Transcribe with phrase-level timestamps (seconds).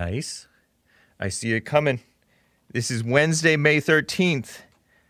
[0.00, 0.46] Nice.
[1.18, 1.98] I see it coming.
[2.70, 4.58] This is Wednesday, May 13th,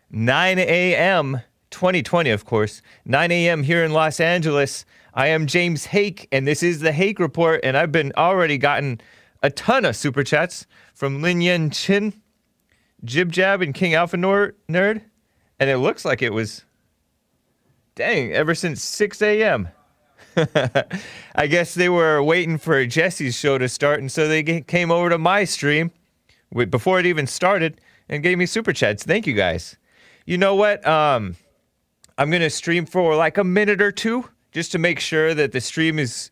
[0.09, 2.81] 9 a.m., 2020, of course.
[3.05, 3.61] 9 a.m.
[3.61, 4.85] here in Los Angeles.
[5.13, 8.99] I am James Hake, and this is the Hake Report, and I've been already gotten
[9.43, 10.65] a ton of super chats
[10.95, 12.19] from Lin Yen Chin,
[13.03, 15.03] Jib Jab, and King Alpha Nor- Nerd,
[15.59, 16.65] and it looks like it was,
[17.93, 19.67] dang, ever since 6 a.m.
[21.35, 25.09] I guess they were waiting for Jesse's show to start, and so they came over
[25.09, 25.91] to my stream
[26.69, 29.03] before it even started and gave me super chats.
[29.03, 29.77] Thank you guys.
[30.25, 30.85] You know what?
[30.87, 31.35] Um,
[32.17, 35.61] I'm gonna stream for like a minute or two just to make sure that the
[35.61, 36.31] stream is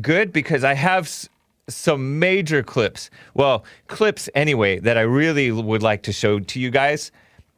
[0.00, 1.28] good because I have
[1.68, 3.10] some major clips.
[3.34, 7.12] Well, clips anyway that I really would like to show to you guys,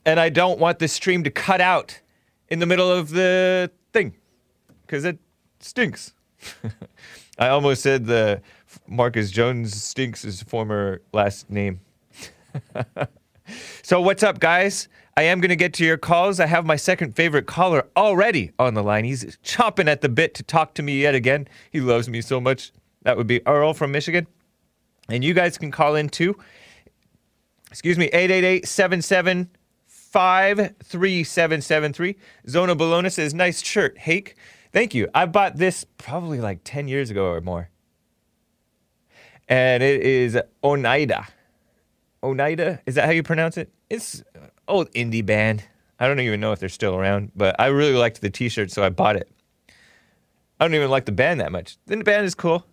[0.04, 2.00] and I don't want the stream to cut out
[2.48, 4.14] in the middle of the thing
[4.82, 5.18] because it
[5.60, 6.12] stinks.
[7.38, 8.40] I almost said the
[8.86, 11.80] Marcus Jones stinks his former last name.
[13.82, 14.88] so what's up, guys?
[15.16, 16.40] I am going to get to your calls.
[16.40, 19.04] I have my second favorite caller already on the line.
[19.04, 21.48] He's chomping at the bit to talk to me yet again.
[21.70, 22.72] He loves me so much.
[23.02, 24.26] That would be Earl from Michigan.
[25.08, 26.38] And you guys can call in too.
[27.70, 32.16] Excuse me, 888 775 3773.
[32.48, 34.36] Zona Bologna says, nice shirt, Hake.
[34.72, 35.08] Thank you.
[35.14, 37.70] I bought this probably like 10 years ago or more.
[39.48, 41.26] And it is Oneida.
[42.22, 42.80] Oneida?
[42.86, 43.72] Is that how you pronounce it?
[43.88, 45.64] It's uh, old indie band.
[45.98, 48.70] I don't even know if they're still around, but I really liked the t shirt,
[48.70, 49.28] so I bought it.
[50.60, 51.76] I don't even like the band that much.
[51.86, 52.64] The band is cool,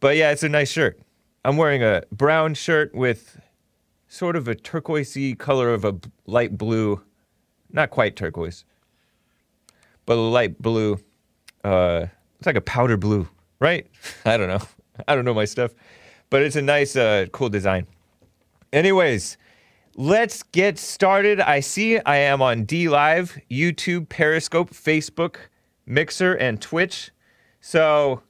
[0.00, 0.98] but yeah, it's a nice shirt.
[1.44, 3.40] I'm wearing a brown shirt with
[4.08, 7.02] sort of a turquoisey color of a light blue,
[7.70, 8.64] not quite turquoise,
[10.06, 10.98] but a light blue.
[11.64, 12.06] Uh,
[12.38, 13.28] it's like a powder blue,
[13.60, 13.86] right?
[14.24, 14.62] I don't know.
[15.06, 15.72] I don't know my stuff,
[16.30, 17.86] but it's a nice, uh, cool design.
[18.72, 19.36] Anyways,
[19.96, 21.40] let's get started.
[21.40, 25.36] I see I am on D Live, YouTube, Periscope, Facebook,
[25.86, 27.10] Mixer, and Twitch.
[27.60, 28.22] So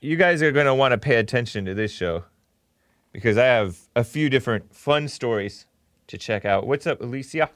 [0.00, 2.24] you guys are going to want to pay attention to this show
[3.12, 5.66] because I have a few different fun stories
[6.08, 6.66] to check out.
[6.66, 7.50] What's up, Alicia?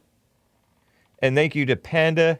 [1.21, 2.39] And thank you to Panda,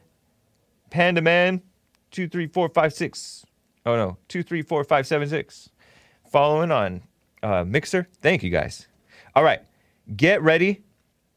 [0.91, 1.63] Panda Man,
[2.11, 3.45] two three four five six.
[3.87, 5.71] Oh no, two three four five seven six.
[6.31, 7.03] Following on
[7.43, 8.09] uh, Mixer.
[8.21, 8.87] Thank you guys.
[9.35, 9.61] All right,
[10.17, 10.83] get ready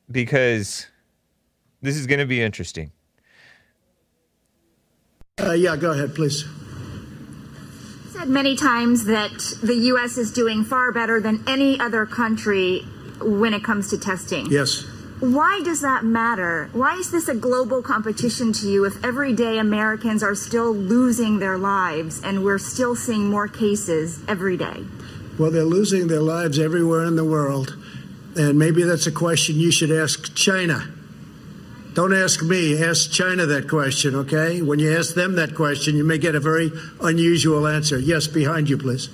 [0.09, 0.87] because
[1.81, 2.91] this is going to be interesting.
[5.39, 6.45] Uh, yeah, go ahead, please.
[8.11, 9.31] said many times that
[9.63, 10.17] the U.S.
[10.17, 12.81] is doing far better than any other country
[13.21, 14.47] when it comes to testing.
[14.47, 14.85] Yes.
[15.21, 16.71] Why does that matter?
[16.73, 21.59] Why is this a global competition to you if everyday Americans are still losing their
[21.59, 24.83] lives and we're still seeing more cases every day?
[25.37, 27.77] Well, they're losing their lives everywhere in the world.
[28.35, 30.91] And maybe that's a question you should ask China.
[31.93, 34.63] Don't ask me, ask China that question, okay?
[34.63, 37.99] When you ask them that question, you may get a very unusual answer.
[37.99, 39.09] Yes, behind you, please.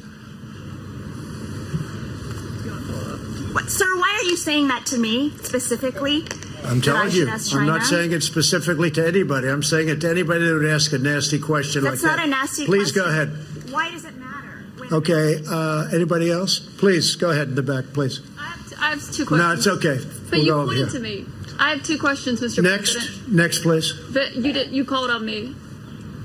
[3.58, 6.28] What, sir, why are you saying that to me specifically?
[6.64, 9.48] I'm telling you, I'm not saying it specifically to anybody.
[9.48, 12.18] I'm saying it to anybody that would ask a nasty question That's like that.
[12.18, 12.28] That's not that.
[12.28, 12.80] a nasty question.
[12.80, 13.04] Please question.
[13.04, 13.74] go ahead.
[13.74, 14.64] Why does it matter?
[14.78, 16.60] When- Okay, uh, anybody else?
[16.60, 18.22] Please, go ahead in the back, please.
[18.38, 19.40] I have, I have two questions.
[19.40, 20.06] No, it's okay.
[20.30, 21.26] But We'll you go over pointed to me.
[21.58, 22.62] I have two questions, Mr.
[22.62, 23.32] Next, President.
[23.34, 23.92] next, please.
[24.14, 24.70] But you did.
[24.72, 25.56] You called on me.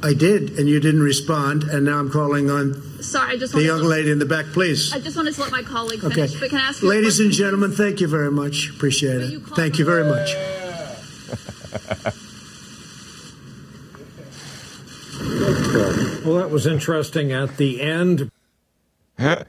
[0.05, 3.59] I did, and you didn't respond, and now I'm calling on Sorry, I just the
[3.59, 3.67] wanted.
[3.67, 4.93] young to, lady in the back, please.
[4.93, 6.27] I just wanted to let my colleague Okay.
[6.27, 6.41] finish.
[6.41, 8.71] But can I ask you, a Ladies and question, gentlemen, thank you very much.
[8.71, 9.45] Appreciate But you it.
[9.45, 10.35] called Thank you very much.
[16.25, 18.31] Well, that was interesting at the end.
[19.19, 19.45] Uh,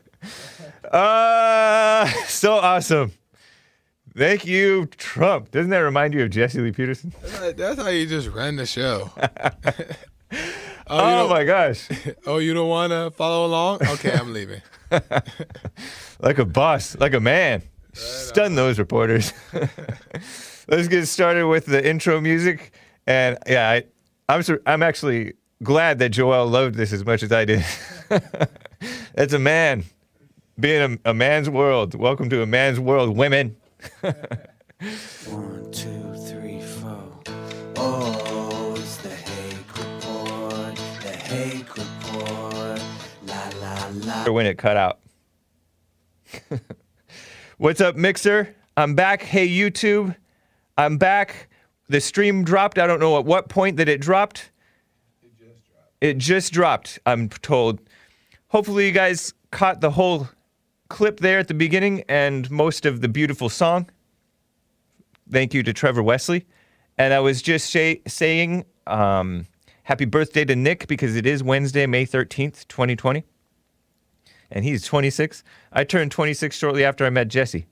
[2.28, 3.12] so awesome.
[4.18, 5.52] Thank you, Trump.
[5.52, 7.14] Doesn't that remind you of Jesse Lee Peterson?
[7.56, 9.12] That's how you just run the show.
[10.94, 11.90] oh, you Oh don't- my gosh.
[12.26, 13.80] Oh, you don't want to follow along?
[13.88, 14.62] Okay, I'm leaving.
[16.20, 17.64] Like a boss, like a man.
[17.94, 19.34] Stun those reporters.
[20.70, 22.72] Let's get started with the intro music.
[23.06, 23.84] And yeah, I,
[24.30, 27.66] I'm I'm actually glad that Joel loved this as much as I did.
[29.16, 29.84] It's a man
[30.58, 31.94] being a, a man's world.
[31.94, 33.58] Welcome to a man's world, women.
[34.02, 37.20] One, two, three, four.
[37.76, 38.33] Oh,
[44.32, 45.00] when it cut out.
[47.58, 48.56] What's up, Mixer?
[48.78, 49.22] I'm back.
[49.22, 50.16] Hey, YouTube.
[50.78, 51.50] I'm back.
[51.90, 52.80] The stream dropped.
[52.80, 54.52] I don't know at what point that it dropped.
[56.02, 57.80] It just dropped, I'm told.
[58.50, 60.28] Hopefully, you guys caught the whole
[60.90, 63.90] clip there at the beginning and most of the beautiful song.
[65.32, 66.46] Thank you to Trevor Wesley.
[66.98, 69.48] And I was just say, saying um,
[69.84, 73.24] happy birthday to Nick because it is Wednesday, May 13th, 2020.
[74.54, 75.44] And he's 26.
[75.74, 77.66] I turned 26 shortly after I met Jesse.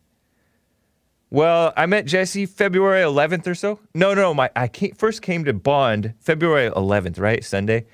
[1.29, 3.79] Well, I met Jesse February 11th or so.
[3.95, 7.41] No, no, my I came, first came to Bond February 11th, right?
[7.41, 7.85] Sunday,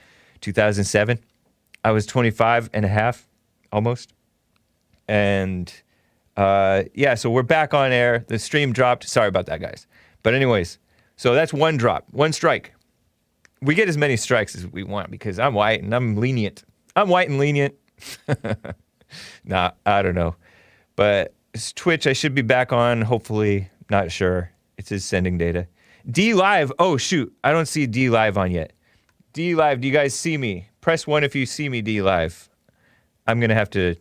[0.42, 1.20] 2007.
[1.84, 3.28] I was 25 and a half,
[3.72, 4.14] almost.
[5.08, 5.72] And
[6.36, 8.26] uh, yeah, so we're back on air.
[8.28, 9.08] The stream dropped.
[9.08, 9.86] Sorry about that, guys.
[10.24, 10.80] But anyways,
[11.16, 12.74] so that's one drop, one strike.
[13.62, 16.64] We get as many strikes as we want because I'm white and I'm lenient.
[16.96, 17.76] I'm white and lenient.
[19.46, 20.36] nah, I don't know.
[20.96, 23.02] But it's Twitch, I should be back on.
[23.02, 24.52] Hopefully, not sure.
[24.78, 25.68] It's his sending data.
[26.10, 26.72] D Live.
[26.80, 28.74] Oh shoot, I don't see D Live on yet.
[29.34, 30.70] D Live, do you guys see me?
[30.82, 31.82] Press one if you see me.
[31.82, 32.50] D Live.
[33.26, 33.96] I'm gonna have to.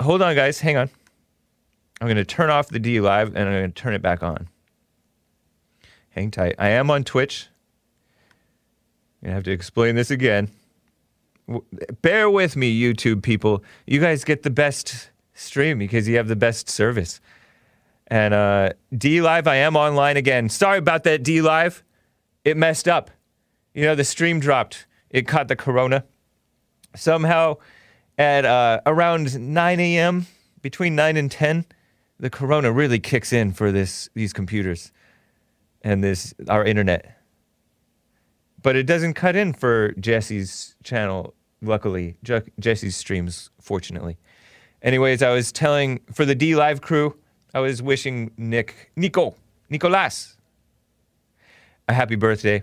[0.00, 0.60] Hold on, guys.
[0.60, 0.90] Hang on.
[2.00, 4.48] I'm gonna turn off the D Live and I'm gonna turn it back on.
[6.10, 6.54] Hang tight.
[6.58, 7.48] I am on Twitch.
[9.22, 10.50] I'm gonna have to explain this again.
[12.02, 13.62] Bear with me, YouTube people.
[13.86, 17.20] You guys get the best stream because you have the best service.
[18.08, 20.48] And uh, D Live, I am online again.
[20.48, 21.82] Sorry about that, D Live.
[22.44, 23.10] It messed up.
[23.74, 24.86] You know, the stream dropped.
[25.10, 26.04] It caught the corona.
[26.94, 27.56] Somehow,
[28.16, 30.26] at uh, around 9 a.m.,
[30.62, 31.66] between 9 and 10,
[32.18, 34.90] the corona really kicks in for this these computers
[35.82, 37.20] and this our internet.
[38.62, 41.34] But it doesn't cut in for Jesse's channel.
[41.62, 44.18] Luckily, Je- Jesse's streams, fortunately.
[44.82, 47.16] Anyways, I was telling for the D Live crew,
[47.54, 49.34] I was wishing Nick, Nico,
[49.70, 50.36] Nicolas,
[51.88, 52.62] a happy birthday,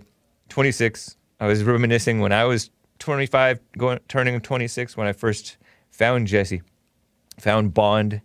[0.49, 1.17] 26.
[1.39, 2.69] I was reminiscing when I was
[2.99, 5.57] 25, going turning 26 when I first
[5.91, 6.61] found Jesse,
[7.39, 8.21] found Bond,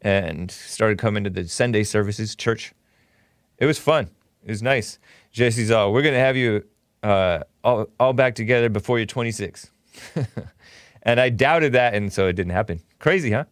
[0.00, 2.72] and started coming to the Sunday services church.
[3.58, 4.08] It was fun.
[4.44, 4.98] It was nice.
[5.32, 6.64] Jesse's all, we're gonna have you
[7.02, 9.70] uh, all, all back together before you're 26.
[11.02, 12.80] and I doubted that, and so it didn't happen.
[12.98, 13.44] Crazy, huh?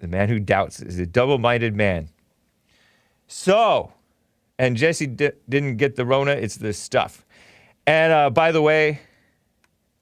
[0.00, 2.08] The man who doubts is a double minded man.
[3.26, 3.92] So,
[4.58, 7.24] and Jesse di- didn't get the Rona, it's this stuff.
[7.86, 9.00] And uh, by the way,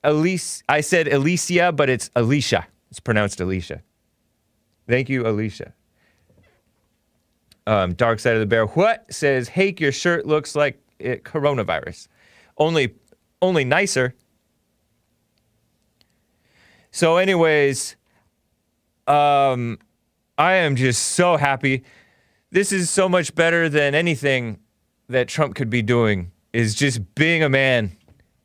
[0.05, 2.67] Elise, I said Alicia, but it's Alicia.
[2.91, 3.83] It's pronounced Alicia.
[4.89, 5.75] Thank you, Alicia.
[7.67, 8.67] Um, Dark Side of the Bear.
[8.67, 12.09] What says, Hake, your shirt looks like it, coronavirus.
[12.56, 12.94] Only,
[13.43, 14.15] only nicer.
[16.90, 17.96] So, anyways,
[19.06, 19.79] um,
[20.37, 21.85] I am just so happy.
[22.50, 24.58] This is so much better than anything
[25.08, 26.32] that Trump could be doing.
[26.52, 27.93] Is just being a man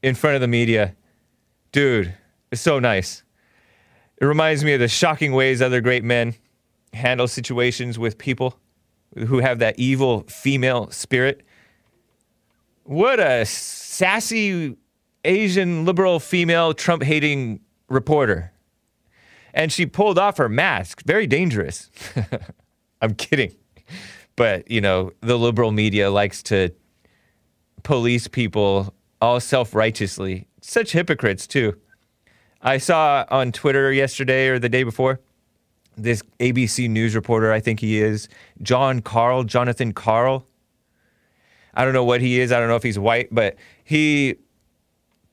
[0.02, 0.96] in front of the media,
[1.72, 2.14] dude.
[2.52, 3.24] It's so nice.
[4.18, 6.36] It reminds me of the shocking ways other great men
[6.94, 8.60] handle situations with people
[9.16, 11.44] who have that evil female spirit.
[12.84, 14.76] What a sassy
[15.24, 18.52] Asian liberal female Trump hating reporter.
[19.54, 21.04] And she pulled off her mask.
[21.06, 21.90] Very dangerous.
[23.02, 23.56] I'm kidding.
[24.36, 26.72] But, you know, the liberal media likes to
[27.84, 30.48] police people all self righteously.
[30.62, 31.78] Such hypocrites, too.
[32.62, 35.20] I saw on Twitter yesterday or the day before
[35.98, 38.28] this ABC News reporter, I think he is,
[38.62, 40.46] Jon Karl, Jonathan Karl.
[41.74, 42.52] I don't know what he is.
[42.52, 44.36] I don't know if he's white, but he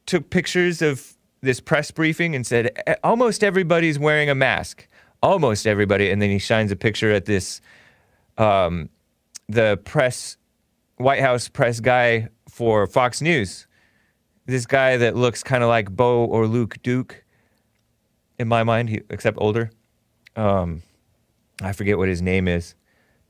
[0.07, 4.87] took pictures of this press briefing and said "E- almost everybody's wearing a mask.
[5.23, 6.11] Almost everybody.
[6.11, 7.61] And then he shines a picture at this,
[8.39, 8.89] um,
[9.49, 10.37] the press,
[10.97, 13.67] White House press guy for Fox News.
[14.47, 17.25] This guy that looks kind of like Bo or Luke Duke
[18.39, 19.71] in my mind, he, except older.
[20.35, 20.83] Um,
[21.63, 22.75] I forget what his name is,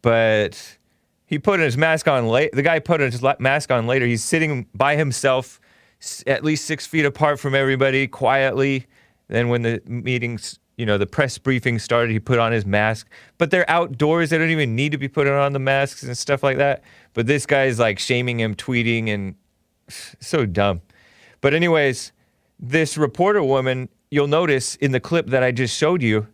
[0.02, 0.78] but
[1.26, 2.52] he put his mask on late.
[2.52, 4.06] The guy put his mask on later.
[4.06, 5.59] He's sitting by himself,
[6.26, 8.86] at least six feet apart from everybody, quietly.
[9.28, 13.08] Then when the meetings, you know, the press briefing started, he put on his mask.
[13.38, 16.42] But they're outdoors; they don't even need to be putting on the masks and stuff
[16.42, 16.82] like that.
[17.14, 19.34] But this guy's like shaming him, tweeting, and
[20.20, 20.80] so dumb.
[21.40, 22.12] But anyways,
[22.58, 26.26] this reporter woman, you'll notice in the clip that I just showed you,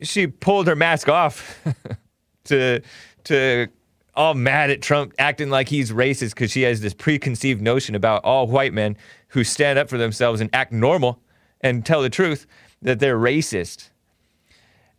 [0.00, 1.62] she pulled her mask off
[2.44, 2.80] to
[3.24, 3.68] to
[4.16, 8.24] all mad at Trump acting like he's racist because she has this preconceived notion about
[8.24, 8.96] all white men
[9.28, 11.20] who stand up for themselves and act normal
[11.60, 12.46] and tell the truth
[12.82, 13.90] that they're racist.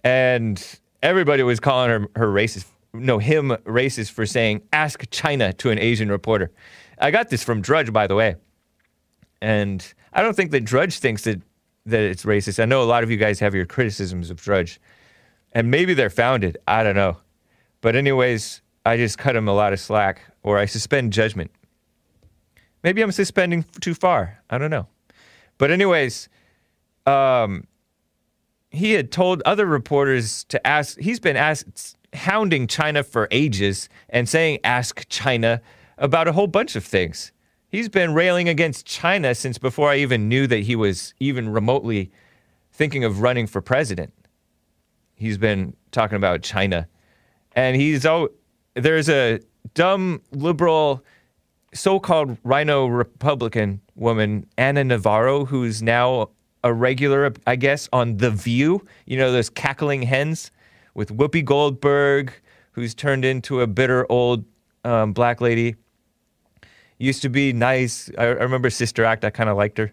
[0.04, 2.66] And everybody was calling her her racist.
[2.94, 6.52] No, him racist for saying ask China to an Asian reporter.
[7.00, 8.36] I got this from Drudge by the way.
[9.42, 11.42] And I don't think that Drudge thinks that
[11.88, 12.62] that it's racist.
[12.62, 14.80] I know a lot of you guys have your criticisms of Drudge,
[15.54, 16.58] and maybe they're founded.
[16.68, 17.18] I don't know.
[17.82, 21.52] But, anyways, I just cut him a lot of slack or I suspend judgment.
[22.84, 24.42] Maybe I'm suspending too far.
[24.50, 24.88] I don't know.
[25.58, 26.30] But, anyways,
[27.06, 27.68] um,
[28.70, 31.36] he had told other reporters to ask, he's been
[32.14, 35.62] hounding China for ages and saying, ask China
[35.98, 37.34] about a whole bunch of things.
[37.68, 42.12] He's been railing against China since before I even knew that he was even remotely
[42.72, 44.14] thinking of running for president.
[45.16, 46.88] He's been talking about China.
[47.54, 48.30] And he's oh,
[48.78, 49.40] there's a
[49.74, 51.04] dumb liberal
[51.74, 56.30] so-called RINO Republican woman, Ana Navarro, who's now
[56.64, 58.86] a regular, I guess, on The View.
[59.06, 60.52] You know those cackling hens
[60.94, 62.34] with Whoopi Goldberg,
[62.72, 64.46] who's turned into a bitter old
[64.84, 65.76] um, black lady.
[67.00, 68.10] Used to be nice.
[68.18, 69.24] I, I remember Sister Act.
[69.24, 69.92] I kind of liked her,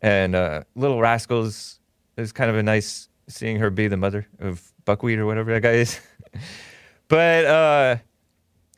[0.00, 1.80] and uh, Little Rascals
[2.16, 5.62] is kind of a nice seeing her be the mother of Buckwheat or whatever that
[5.62, 6.00] guy is.
[7.08, 7.96] but uh,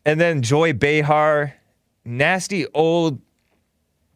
[0.04, 1.54] and then Joy Behar,
[2.04, 3.20] nasty old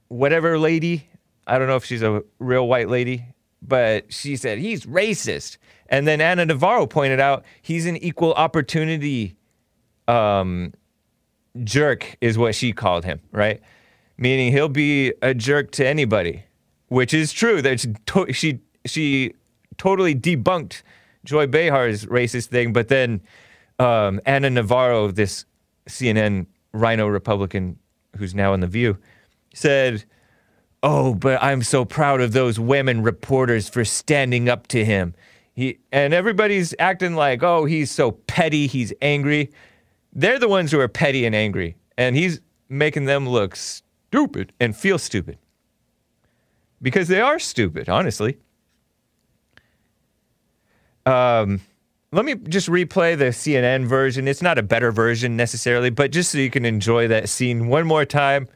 [0.08, 1.08] whatever lady.
[1.46, 3.26] I don't know if she's a real white lady,
[3.60, 5.58] but she said he's racist.
[5.88, 9.36] And then Ana Navarro pointed out he's an equal opportunity
[10.08, 10.72] um,
[11.62, 13.60] jerk, is what she called him, right?
[14.16, 16.44] Meaning he'll be a jerk to anybody,
[16.88, 17.60] which is true.
[17.60, 19.34] That she to- she, she
[19.76, 20.82] totally debunked
[21.24, 23.20] Joy Behar's racist thing, but then
[23.78, 25.44] um, Ana Navarro, this
[25.88, 27.78] CNN RINO Republican
[28.16, 28.98] who's now in The View,
[29.54, 30.04] said,
[30.82, 35.14] Oh, but I'm so proud of those women reporters for standing up to him.
[35.54, 39.50] He and everybody's acting like, oh, he's so petty, he's angry.
[40.12, 44.76] They're the ones who are petty and angry, and he's making them look stupid and
[44.76, 45.38] feel stupid.
[46.82, 48.36] Because they are stupid, honestly.
[51.06, 51.60] Um,
[52.14, 54.28] let me just replay the CNN version.
[54.28, 57.86] It's not a better version necessarily, but just so you can enjoy that scene one
[57.86, 58.46] more time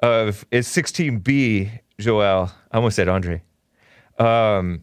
[0.00, 2.50] of it's 16B, Joel.
[2.72, 3.42] I almost said Andre.
[4.18, 4.82] Um,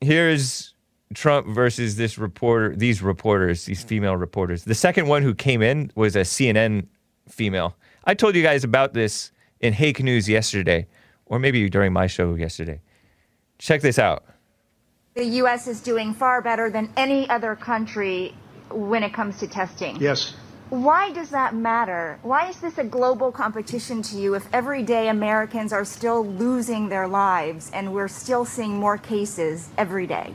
[0.00, 0.74] here's
[1.12, 4.62] Trump versus this reporter, these reporters, these female reporters.
[4.62, 6.86] The second one who came in was a CNN
[7.28, 7.76] female.
[8.04, 10.86] I told you guys about this in Hake News yesterday,
[11.26, 12.80] or maybe during my show yesterday.
[13.58, 14.24] Check this out.
[15.14, 15.66] The U.S.
[15.66, 18.32] is doing far better than any other country
[18.70, 19.96] when it comes to testing.
[19.96, 20.34] Yes.
[20.68, 22.20] Why does that matter?
[22.22, 26.88] Why is this a global competition to you if every day Americans are still losing
[26.88, 30.32] their lives and we're still seeing more cases every day?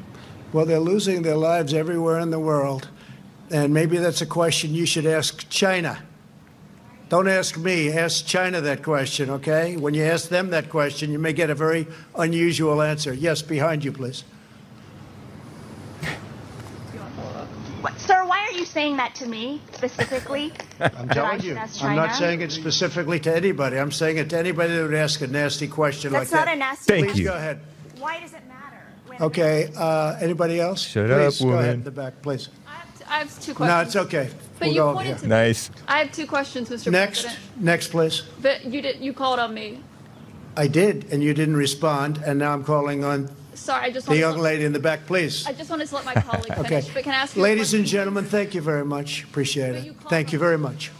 [0.52, 2.90] Well, they're losing their lives everywhere in the world.
[3.52, 6.04] And maybe that's a question you should ask China.
[7.08, 9.78] Don't ask me, ask China that question, okay?
[9.78, 13.14] When you ask them that question, you may get a very unusual answer.
[13.14, 14.26] Yes, behind you, please.
[17.86, 20.54] What, sir, why are you saying that to me specifically?
[20.80, 21.58] I'm telling you.
[21.82, 23.78] I'm not saying it specifically to anybody.
[23.78, 26.56] I'm saying it to anybody that would ask a nasty question That's like not that.
[26.56, 27.26] a nasty Thank Please you.
[27.26, 27.60] go ahead.
[28.00, 28.84] Why does it matter?
[29.08, 30.82] when- Okay, uh, anybody else?
[30.82, 31.62] Shut up, please, go woman.
[31.64, 32.50] ahead in the back, please.
[32.68, 34.30] I have, t- I have two No, it's okay.
[34.60, 35.18] But We'll you go over pointed here.
[35.24, 35.70] to Nice.
[35.88, 36.92] I have two questions, Mr.
[36.92, 37.62] Next, President.
[37.62, 38.24] next, please.
[38.42, 39.02] But you did.
[39.02, 39.82] You called on me.
[40.58, 44.18] I did, and you didn't respond, and now I'm calling on Sorry, I just the
[44.18, 45.46] young to, lady in the back, please.
[45.48, 46.82] I just wanted to let my colleague Okay.
[46.82, 46.94] finish.
[46.94, 49.24] But can I ask you a Ladies and gentlemen, thank you very much.
[49.24, 50.00] Appreciate But you it.
[50.00, 50.92] called Thank you very much.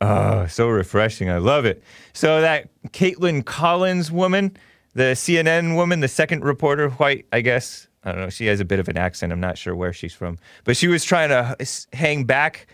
[0.00, 1.28] Oh, so refreshing.
[1.28, 1.82] I love it.
[2.12, 4.56] So that Kaitlan Collins woman,
[4.94, 7.88] the CNN woman, the second reporter, white, I guess.
[8.04, 8.30] I don't know.
[8.30, 9.32] She has a bit of an accent.
[9.32, 10.38] I'm not sure where she's from.
[10.64, 11.56] But she was trying to
[11.92, 12.68] hang back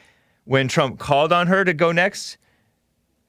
[0.45, 2.37] when Trump called on her to go next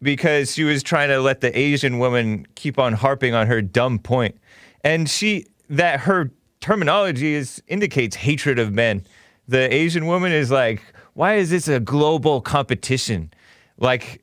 [0.06, 4.00] because she was trying to let the Asian woman keep on harping on her dumb
[4.00, 4.38] point.
[4.84, 6.32] And she that her
[6.62, 9.04] terminology is indicates hatred of men.
[9.48, 10.82] The Asian woman is like,
[11.16, 13.34] "Why is this a global competition?"
[13.78, 14.22] Like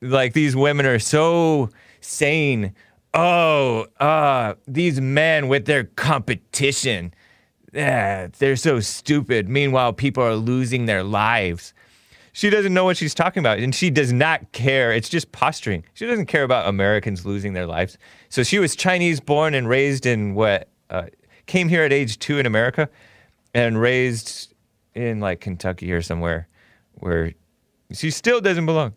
[0.00, 1.70] like these women are so
[2.00, 2.72] sane.
[3.12, 7.12] Oh, uh, these men with their competition.
[7.72, 9.48] Yeah, they're so stupid.
[9.48, 11.74] Meanwhile, people are losing their lives.
[12.32, 14.92] She doesn't know what she's talking about, and she does not care.
[14.92, 15.84] It's just posturing.
[15.94, 17.98] She doesn't care about Americans losing their lives.
[18.28, 20.68] So she was Chinese born and raised in what?
[20.90, 21.06] Uh,
[21.46, 22.88] came here at age two in America,
[23.54, 24.54] and raised
[24.94, 26.48] in like Kentucky or somewhere,
[26.94, 27.32] where
[27.92, 28.92] she still doesn't belong.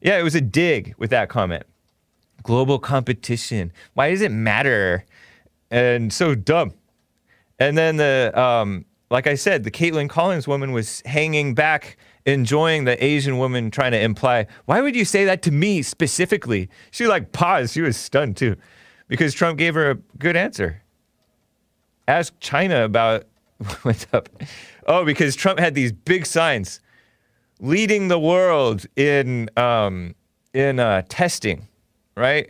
[0.00, 1.64] Yeah, it was a dig with that comment.
[2.42, 3.72] Global competition.
[3.94, 5.04] Why does it matter?
[5.70, 6.72] And so dumb.
[7.58, 11.96] And then the, um, like I said, the Kaitlan Collins woman was hanging back,
[12.26, 16.68] enjoying the Asian woman trying to imply, why would you say that to me specifically?
[16.90, 17.74] She like paused.
[17.74, 18.56] She was stunned too.
[19.08, 20.82] because Trump gave her a good answer.
[22.06, 23.24] Ask China about
[23.82, 24.28] what's up.
[24.86, 26.80] Oh, because Trump had these big signs
[27.60, 30.14] leading the world in um,
[30.54, 31.66] in uh, testing,
[32.16, 32.48] right?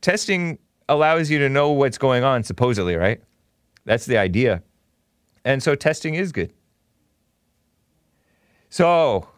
[0.00, 3.20] Testing allows you to know what's going on, supposedly, right?
[3.84, 4.62] That's the idea.
[5.44, 6.52] And so testing is good.
[8.72, 9.28] So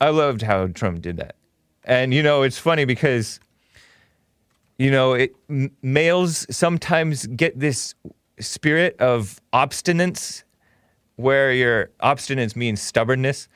[0.00, 1.34] I loved how Trump did that.
[1.82, 3.40] And you know, it's funny because
[4.78, 7.96] you know, it, m- males sometimes get this
[8.38, 10.44] spirit of obstinance
[11.16, 13.48] where your obstinance means stubbornness.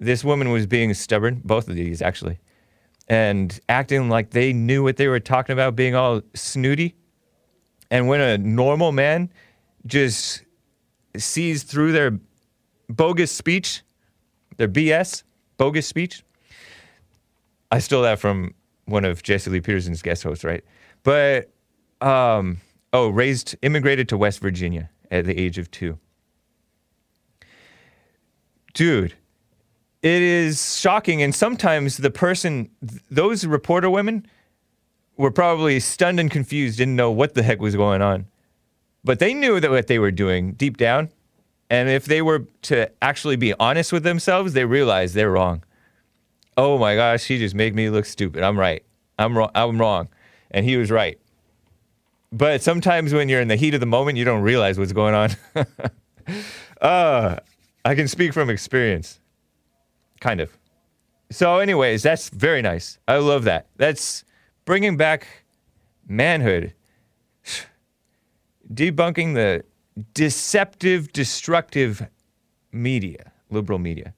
[0.00, 2.40] This woman was being stubborn, both of these actually,
[3.06, 6.96] and acting like they knew what they were talking about, being all snooty.
[7.92, 9.30] And when a normal man
[9.86, 10.42] just
[11.16, 12.18] sees through their
[12.88, 13.82] bogus speech,
[14.56, 15.22] their BS,
[15.56, 16.22] bogus speech,
[17.70, 18.54] I stole that from
[18.86, 20.64] one of Jesse Lee Peterson's guest hosts, right?
[21.02, 21.50] But,
[22.00, 22.58] um,
[22.92, 25.98] oh, raised, immigrated to West Virginia at the age of two.
[28.74, 29.14] Dude,
[30.02, 31.22] it is shocking.
[31.22, 34.26] And sometimes the person, th- those reporter women
[35.16, 38.26] were probably stunned and confused, didn't know what the heck was going on.
[39.04, 41.10] But they knew that what they were doing deep down.
[41.70, 45.64] And if they were to actually be honest with themselves, they realize they're wrong.
[46.56, 48.42] Oh my gosh, he just made me look stupid.
[48.42, 48.82] I'm right.
[49.18, 49.50] I'm wrong.
[49.54, 50.08] I'm wrong.
[50.50, 51.18] And he was right.
[52.32, 55.14] But sometimes when you're in the heat of the moment, you don't realize what's going
[55.14, 55.30] on.
[56.80, 57.36] uh,
[57.84, 59.20] I can speak from experience.
[60.20, 60.56] Kind of.
[61.30, 62.98] So, anyways, that's very nice.
[63.06, 63.66] I love that.
[63.76, 64.24] That's
[64.64, 65.26] bringing back
[66.06, 66.74] manhood,
[68.72, 69.64] debunking the
[70.14, 72.06] deceptive, destructive
[72.72, 74.14] media, liberal media.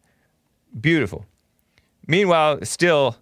[0.81, 1.27] Beautiful.
[2.07, 3.17] Meanwhile, still,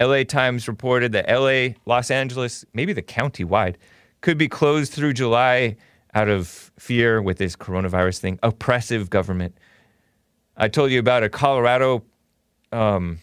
[0.00, 3.78] LA Times reported that LA, Los Angeles, maybe the county wide,
[4.20, 5.76] could be closed through July
[6.14, 8.38] out of fear with this coronavirus thing.
[8.42, 9.56] Oppressive government.
[10.56, 12.04] I told you about a Colorado
[12.72, 13.18] um,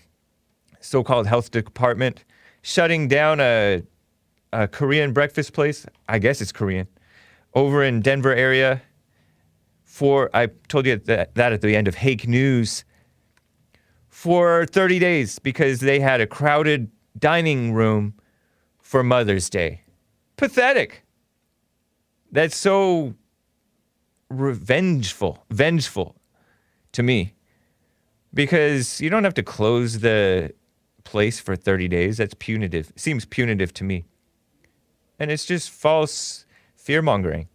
[0.80, 2.24] so called health department
[2.62, 3.84] shutting down a,
[4.54, 5.86] a Korean breakfast place.
[6.08, 6.88] I guess it's Korean.
[7.56, 8.82] Over in Denver area.
[9.84, 12.84] For, I told you that, that at the end of Hake News
[14.10, 18.14] for 30 days because they had a crowded dining room
[18.80, 19.82] for Mother's Day.
[20.38, 21.04] Pathetic.
[22.32, 23.16] That's so
[24.30, 26.16] revengeful, vengeful
[26.92, 27.34] to me.
[28.34, 30.54] Because you don't have to close the
[31.04, 32.18] place for 30 days.
[32.18, 32.92] That's punitive.
[32.96, 34.06] Seems punitive to me.
[35.20, 36.45] And it's just false
[36.86, 37.48] fear mongering.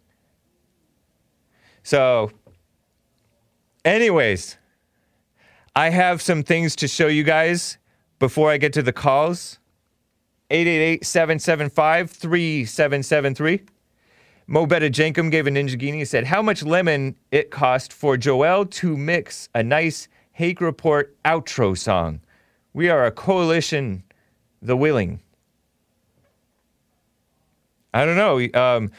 [1.83, 2.31] So,
[3.85, 4.57] anyways,
[5.73, 7.77] I have some things to show you guys
[8.19, 9.57] before I get to the calls.
[10.49, 13.61] 888 775 3773.
[14.47, 15.99] Mo Betta Jankum gave a Ninja Guinea.
[15.99, 21.15] He said, How much lemon it cost for Joel to mix a nice Hake Report
[21.23, 22.19] outro song?
[22.73, 24.03] We are a coalition,
[24.61, 25.21] the willing.
[27.93, 28.61] I don't know.
[28.61, 28.91] Um,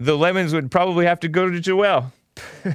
[0.00, 2.12] the lemons would probably have to go to Joel.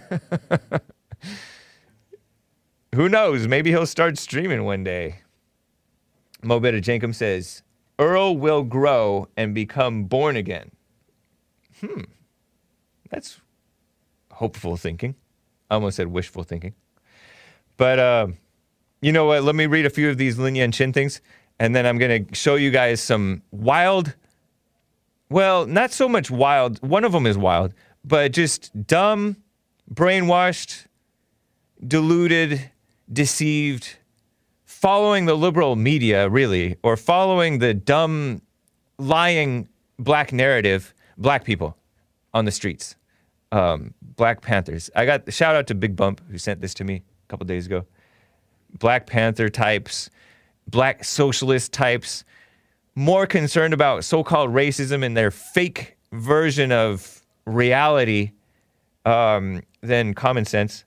[2.95, 3.47] Who knows?
[3.47, 5.17] Maybe he'll start streaming one day.
[6.43, 7.63] Mo Betta Jankum says,
[7.97, 10.71] Earl will grow and become born again.
[11.81, 12.01] Hmm.
[13.09, 13.41] That's
[14.31, 15.15] hopeful thinking.
[15.69, 16.75] I almost said wishful thinking.
[17.77, 18.27] But uh,
[19.01, 19.43] you know what?
[19.43, 21.21] Let me read a few of these Lin Yan Chin things,
[21.59, 24.15] and then I'm going to show you guys some wild,
[25.29, 26.81] well, not so much wild.
[26.81, 29.37] One of them is wild, but just dumb,
[29.93, 30.87] brainwashed,
[31.85, 32.69] deluded,
[33.11, 33.97] deceived,
[34.65, 38.41] following the liberal media, really, or following the dumb,
[38.97, 41.77] lying black narrative, black people
[42.33, 42.95] on the streets,
[43.51, 44.89] um, Black Panthers.
[44.95, 47.65] I got shout out to Big Bump who sent this to me a couple days
[47.65, 47.85] ago.
[48.77, 50.09] Black Panther types,
[50.67, 52.25] black socialist types,
[52.95, 58.31] more concerned about so called racism and their fake version of reality
[59.05, 60.85] um, than common sense.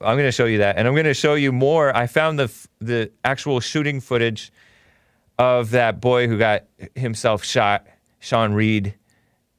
[0.00, 1.96] I'm going to show you that, and I'm going to show you more.
[1.96, 4.52] I found the f- the actual shooting footage
[5.38, 6.64] of that boy who got
[6.94, 7.86] himself shot,
[8.18, 8.94] Sean Reed,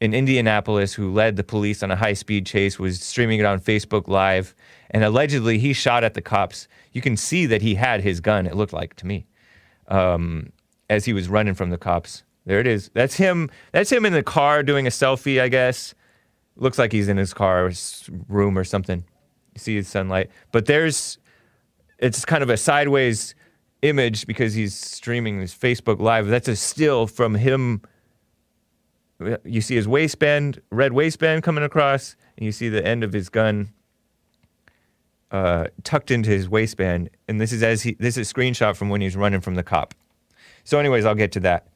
[0.02, 3.60] in Indianapolis, who led the police on a high speed chase, was streaming it on
[3.60, 4.54] Facebook Live,
[4.92, 6.68] and allegedly he shot at the cops.
[6.92, 8.46] You can see that he had his gun.
[8.46, 9.26] It looked like to me,
[9.88, 10.52] um,
[10.90, 12.24] as he was running from the cops.
[12.46, 12.92] There it is.
[12.94, 13.50] That's him.
[13.72, 15.42] That's him in the car doing a selfie.
[15.42, 15.96] I guess.
[16.58, 17.70] Looks like he's in his car
[18.30, 19.04] room or something.
[19.54, 21.18] You see his sunlight, but there's
[22.00, 23.36] it's kind of a sideways
[23.82, 26.28] image because he's streaming his Facebook Live.
[26.28, 27.82] That's a still from him.
[29.46, 33.30] You see his waistband, red waistband coming across, and you see the end of his
[33.30, 33.70] gun
[35.32, 37.10] uh, tucked into his waistband.
[37.28, 37.94] And this is as he.
[37.94, 39.94] This is a screenshot from when he's running from the cop.
[40.66, 41.68] So, anyways, I'll get to that.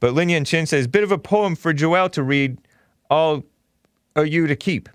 [0.00, 2.58] But Lin Yan Chin says, bit of a poem for Joelle to read.
[3.10, 3.44] All
[4.16, 4.88] are you to keep.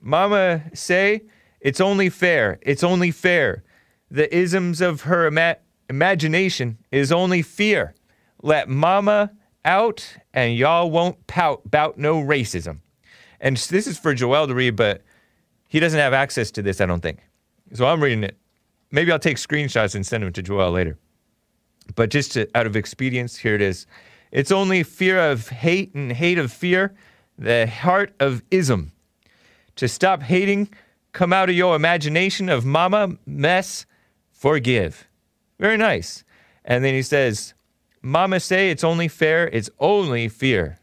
[0.00, 1.22] Mama say,
[1.60, 2.58] it's only fair.
[2.62, 3.62] It's only fair.
[4.10, 7.94] The isms of her ima- imagination is only fear.
[8.42, 9.30] Let mama
[9.64, 12.80] out and y'all won't pout about no racism.
[13.40, 15.02] And this is for Joel to read, but
[15.68, 17.20] he doesn't have access to this, I don't think.
[17.74, 18.36] So I'm reading it.
[18.90, 20.98] Maybe I'll take screenshots and send them to Joel later.
[21.94, 23.86] But just to, out of expedience, here it is.
[24.32, 26.94] It's only fear of hate and hate of fear,
[27.38, 28.92] the heart of ism.
[29.76, 30.68] To stop hating,
[31.12, 33.86] come out of your imagination of mama, mess,
[34.30, 35.08] forgive.
[35.58, 36.24] Very nice.
[36.64, 37.54] And then he says,
[38.02, 40.78] Mama say it's only fair, it's only fear.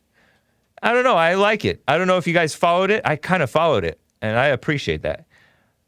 [0.84, 1.16] I don't know.
[1.16, 1.82] I like it.
[1.88, 3.02] I don't know if you guys followed it.
[3.04, 5.26] I kind of followed it, and I appreciate that.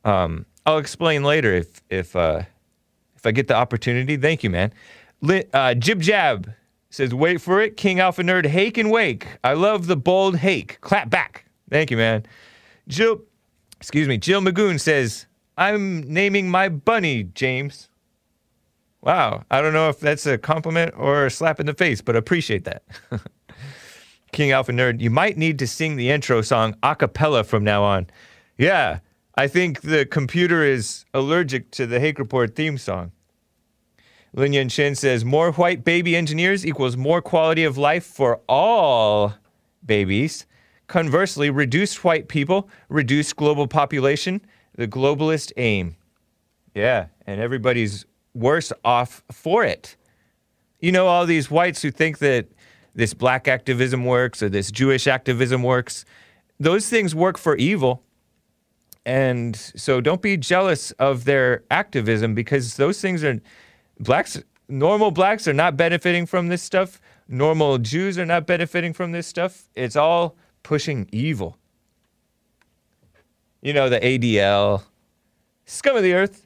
[0.03, 2.43] Um, I'll explain later if if uh,
[3.15, 4.17] if I get the opportunity.
[4.17, 4.73] Thank you, man.
[5.21, 6.53] Uh, Jib Jab
[6.89, 8.45] says, "Wait for it, King Alpha Nerd.
[8.45, 9.27] Hake and wake.
[9.43, 10.79] I love the bold hake.
[10.82, 11.45] Clap back.
[11.69, 12.25] Thank you, man."
[12.88, 13.21] Jill,
[13.77, 14.17] excuse me.
[14.17, 15.27] Jill Magoon says,
[15.58, 17.89] "I'm naming my bunny James."
[19.01, 19.43] Wow.
[19.49, 22.65] I don't know if that's a compliment or a slap in the face, but appreciate
[22.65, 22.84] that.
[24.32, 27.84] King Alpha Nerd, you might need to sing the intro song a cappella from now
[27.84, 28.08] on.
[28.58, 28.99] Yeah,
[29.36, 33.12] I think the computer is allergic to the Hake Report theme song.
[34.33, 39.33] Lin Yan Shin says more white baby engineers equals more quality of life for all
[39.85, 40.45] babies.
[40.87, 44.41] Conversely, reduced white people, reduced global population,
[44.75, 45.95] the globalist aim.
[46.73, 49.95] Yeah, and everybody's worse off for it.
[50.79, 52.47] You know, all these whites who think that
[52.95, 56.05] this black activism works or this Jewish activism works,
[56.59, 58.03] those things work for evil.
[59.05, 63.39] And so don't be jealous of their activism because those things are
[63.99, 67.01] blacks, normal blacks are not benefiting from this stuff.
[67.27, 69.69] Normal Jews are not benefiting from this stuff.
[69.75, 71.57] It's all pushing evil.
[73.62, 74.83] You know, the ADL,
[75.65, 76.45] scum of the earth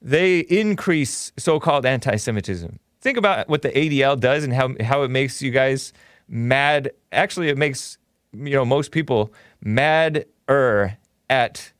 [0.00, 2.78] they increase so-called anti-Semitism.
[3.00, 5.92] Think about what the ADL does and how how it makes you guys
[6.28, 6.90] mad.
[7.12, 7.98] Actually, it makes
[8.32, 10.98] you know most people madder
[11.30, 11.72] at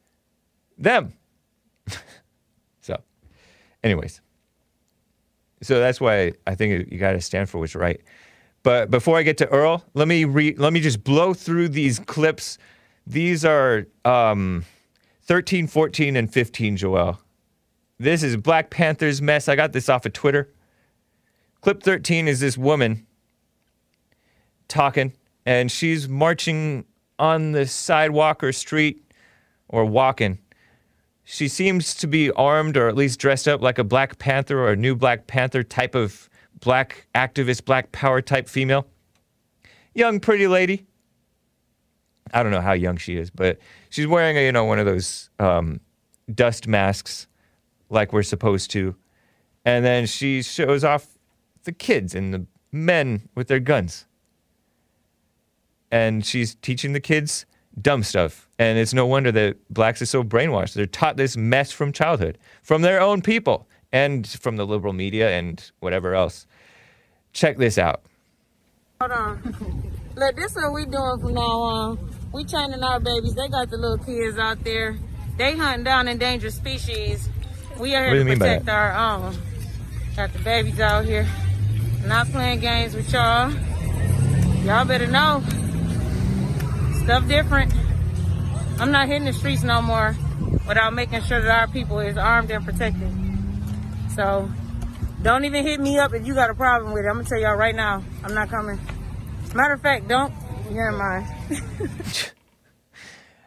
[0.76, 1.14] them.
[3.82, 4.20] Anyways,
[5.62, 8.00] so that's why I think you got to stand for what's right.
[8.62, 11.98] But before I get to Earl, let me re- let me just blow through these
[12.00, 12.58] clips.
[13.06, 14.64] These are um,
[15.22, 17.20] 13, 14, and 15, Joel.
[17.98, 19.48] This is Black Panther's mess.
[19.48, 20.52] I got this off of Twitter.
[21.60, 23.06] Clip 13 is this woman
[24.68, 25.12] talking,
[25.44, 26.84] and she's marching
[27.18, 29.02] on the sidewalk or street
[29.68, 30.38] or walking.
[31.30, 34.70] She seems to be armed or at least dressed up like a Black Panther or
[34.70, 38.86] a new Black Panther type of black activist, black power type female.
[39.92, 40.86] Young, pretty lady.
[42.32, 43.58] I don't know how young she is, but
[43.90, 45.80] she's wearing a, you know, one of those um,
[46.34, 47.26] dust masks
[47.90, 48.96] like we're supposed to.
[49.66, 51.18] And then she shows off
[51.64, 54.06] the kids and the men with their guns.
[55.90, 57.44] And she's teaching the kids
[57.80, 58.48] dumb stuff.
[58.58, 60.74] And it's no wonder that blacks are so brainwashed.
[60.74, 65.30] They're taught this mess from childhood, from their own people, and from the liberal media
[65.30, 66.46] and whatever else.
[67.32, 68.02] Check this out.
[69.00, 69.92] Hold on.
[70.16, 72.14] Look, this what we doing from now on.
[72.32, 73.34] We training our babies.
[73.34, 74.98] They got the little kids out there.
[75.36, 77.28] They hunting down endangered species.
[77.78, 79.36] We are here to protect our own.
[80.16, 81.28] Got the babies out here.
[82.04, 83.52] Not playing games with y'all.
[84.64, 85.42] Y'all better know.
[87.08, 87.72] Stuff different.
[88.78, 90.14] I'm not hitting the streets no more
[90.66, 93.10] without making sure that our people is armed and protected.
[94.14, 94.50] So
[95.22, 97.08] don't even hit me up if you got a problem with it.
[97.08, 98.78] I'm gonna tell y'all right now, I'm not coming.
[99.54, 100.34] Matter of fact, don't.
[100.70, 101.26] Never mind.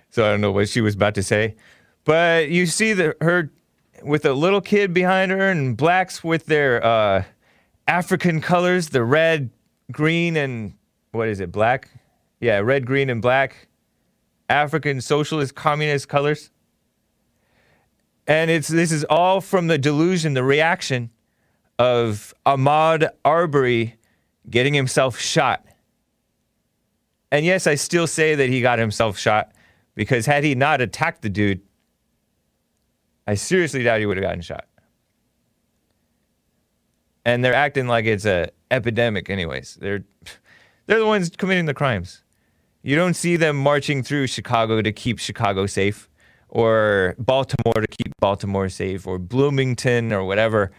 [0.10, 1.56] So I don't know what she was about to say.
[2.04, 3.52] But you see the, her
[4.02, 7.24] with a little kid behind her and blacks with their uh,
[7.88, 9.52] African colors, the red,
[9.92, 10.74] green, and
[11.12, 11.92] what is it, black?
[12.42, 13.70] Yeah, red, green, and black.
[14.50, 16.52] African socialist communist colors.
[18.28, 21.12] And it's this is all from the delusion, the reaction
[21.80, 23.98] of Ahmaud Arbery
[24.50, 25.66] getting himself shot.
[27.32, 29.54] And yes, I still say that he got himself shot
[29.96, 31.62] because had he not attacked the dude,
[33.28, 34.66] I seriously doubt he would have gotten shot.
[37.26, 39.30] and they're acting like it's a epidemic.
[39.30, 40.04] Anyways, they're
[40.88, 42.21] they're the ones committing the crimes.
[42.84, 46.10] You don't see them marching through Chicago to keep Chicago safe,
[46.50, 50.72] or Baltimore to keep Baltimore safe, or Bloomington or whatever.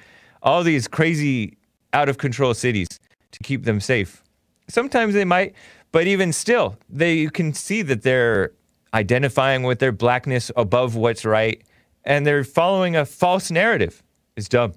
[0.42, 1.56] All these crazy,
[1.92, 2.88] out of control cities
[3.30, 4.22] to keep them safe.
[4.68, 5.54] Sometimes they might,
[5.92, 8.52] but even still, they you can see that they're
[8.94, 11.62] identifying with their blackness above what's right,
[12.04, 14.02] and they're following a false narrative.
[14.36, 14.72] It's dumb.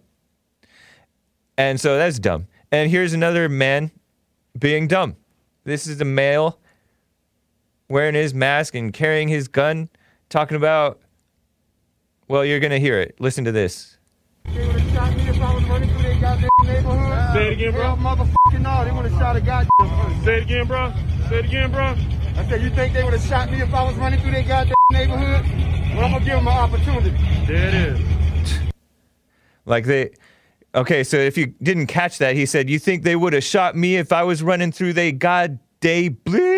[1.57, 2.47] And so that's dumb.
[2.71, 3.91] And here's another man
[4.59, 5.15] being dumb.
[5.63, 6.59] This is a male
[7.89, 9.89] wearing his mask and carrying his gun,
[10.29, 11.01] talking about,
[12.27, 13.15] well, you're going to hear it.
[13.19, 13.97] Listen to this.
[14.45, 17.35] They would have shot me if I was running through their goddamn neighborhood.
[17.35, 17.81] Say it again, bro.
[17.83, 20.23] Hell, motherfucking no, they would have shot a goddamn.
[20.23, 20.93] Say it again, bro.
[21.29, 21.95] Say it again, bro.
[22.37, 24.43] I said, you think they would have shot me if I was running through their
[24.43, 25.45] goddamn neighborhood?
[25.95, 27.09] Well, I'm gonna give them an opportunity.
[27.47, 28.61] There it is.
[29.65, 30.11] Like they,
[30.75, 33.75] okay, so if you didn't catch that, he said, You think they would have shot
[33.75, 36.54] me if I was running through they god day bleep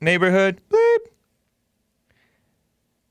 [0.00, 0.60] neighborhood?
[0.70, 0.98] Bleep.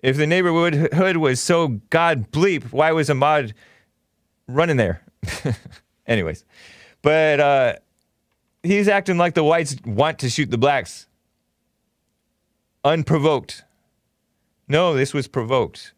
[0.01, 3.53] If the neighborhood hood was so god bleep, why was Ahmaud
[4.47, 5.01] running there?
[6.07, 6.45] Anyways,
[7.01, 7.73] but uh,
[8.61, 11.07] he's acting like the whites want to shoot the blacks.
[12.83, 13.63] Unprovoked.
[14.67, 15.93] No, this was provoked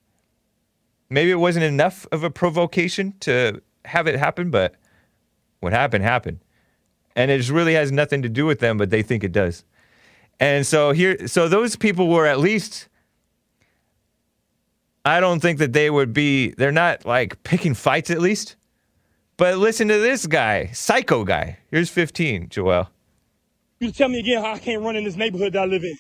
[1.10, 4.76] maybe it wasn't enough of a provocation to have it happen, but
[5.60, 6.40] what happened happened.
[7.16, 9.64] And it really has nothing to do with them, but they think it does.
[10.40, 12.88] And so here so those people were at least
[15.04, 18.56] I don't think that they would be they're not like picking fights at least.
[19.38, 21.60] But listen to this guy, psycho guy.
[21.70, 22.90] Here's 15, Joel.
[23.80, 25.98] You tell me again how I can't run in this neighborhood that I live in.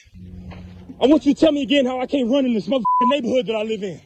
[1.00, 3.46] I want you to tell me again how I can't run in this motherfucking neighborhood
[3.46, 4.02] that I live in.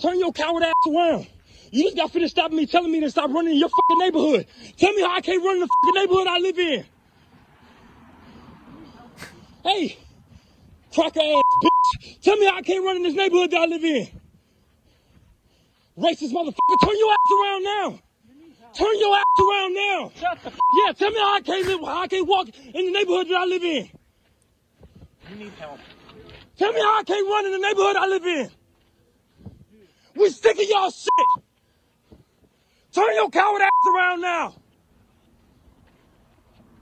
[0.00, 1.28] Turn your coward ass around.
[1.70, 4.46] You just got finished stopping me, telling me to stop running in your fucking neighborhood.
[4.76, 6.84] Tell me how I can't run in the fucking neighborhood I live in.
[9.64, 9.96] Hey,
[10.94, 12.20] cracker ass bitch.
[12.20, 14.08] Tell me how I can't run in this neighborhood that I live in.
[15.96, 17.98] Racist motherfucker, turn your ass around now.
[18.74, 20.12] Turn your ass around now.
[20.74, 23.36] yeah, tell me how I can't live, how I can't walk in the neighborhood that
[23.36, 23.90] I live in.
[25.30, 25.78] You need help.
[26.58, 28.50] Tell me how I can't run in the neighborhood I live in.
[30.16, 31.10] We sick of y'all shit.
[32.92, 34.54] Turn your coward ass around now.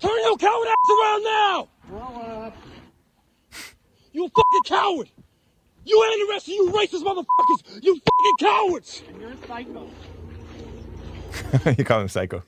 [0.01, 1.69] Turn your coward ass around now.
[4.13, 5.09] You a fucking coward.
[5.85, 7.83] You and the rest of you racist motherfuckers.
[7.83, 9.03] You fucking cowards.
[9.19, 9.91] You're a psycho.
[11.79, 12.43] you call him psycho.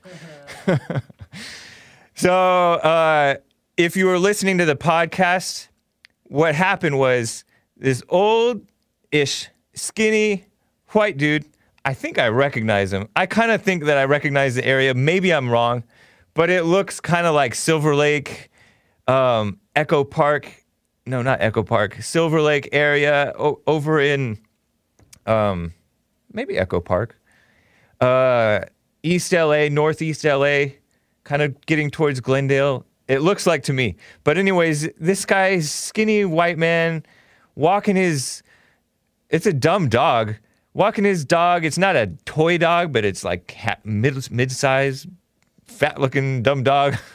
[2.15, 3.35] so, uh,
[3.77, 5.67] if you were listening to the podcast,
[6.23, 7.43] what happened was
[7.75, 8.61] this old
[9.11, 10.45] ish, skinny,
[10.89, 11.45] white dude.
[11.83, 13.09] I think I recognize him.
[13.15, 14.93] I kind of think that I recognize the area.
[14.93, 15.83] Maybe I'm wrong,
[16.33, 18.49] but it looks kind of like Silver Lake,
[19.07, 20.64] um, Echo Park.
[21.05, 22.01] No, not Echo Park.
[22.01, 24.39] Silver Lake area o- over in
[25.25, 25.73] um,
[26.33, 27.19] maybe Echo Park.
[28.01, 28.61] Uh,
[29.03, 30.65] East LA, Northeast LA,
[31.23, 32.85] kind of getting towards Glendale.
[33.07, 33.95] It looks like to me.
[34.23, 37.05] But, anyways, this guy, skinny white man,
[37.53, 38.41] walking his.
[39.29, 40.35] It's a dumb dog.
[40.73, 41.65] Walking his dog.
[41.65, 46.95] It's not a toy dog, but it's like mid mid fat looking dumb dog.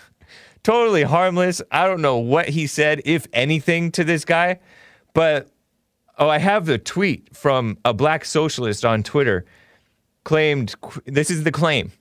[0.63, 1.63] totally harmless.
[1.71, 4.61] I don't know what he said, if anything, to this guy.
[5.15, 5.49] But,
[6.19, 9.45] oh, I have the tweet from a black socialist on Twitter
[10.25, 10.75] claimed
[11.07, 11.93] this is the claim.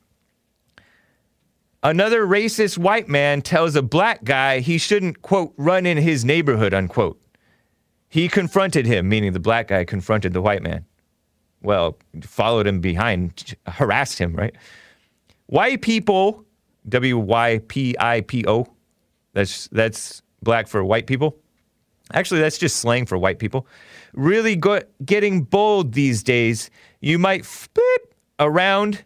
[1.81, 6.73] Another racist white man tells a black guy he shouldn't, quote, run in his neighborhood,
[6.73, 7.21] unquote.
[8.09, 10.85] He confronted him, meaning the black guy confronted the white man.
[11.61, 14.55] Well, followed him behind, harassed him, right?
[15.45, 16.43] White people,
[16.87, 18.67] W Y P I P O,
[19.33, 21.37] that's, that's black for white people.
[22.13, 23.67] Actually, that's just slang for white people.
[24.13, 26.71] Really go- getting bold these days.
[27.01, 29.03] You might flip around,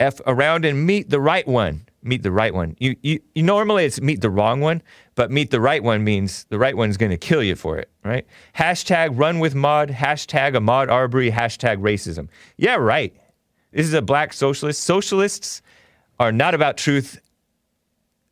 [0.00, 1.86] F around and meet the right one.
[2.02, 2.76] Meet the right one.
[2.78, 4.82] You, you, you normally it's meet the wrong one,
[5.14, 7.90] but meet the right one means the right one's going to kill you for it,
[8.04, 8.26] right?
[8.54, 12.28] Hashtag run with Maud, hashtag Ahmaud Arbery, hashtag racism.
[12.58, 13.16] Yeah, right.
[13.72, 14.84] This is a black socialist.
[14.84, 15.62] Socialists
[16.18, 17.20] are not about truth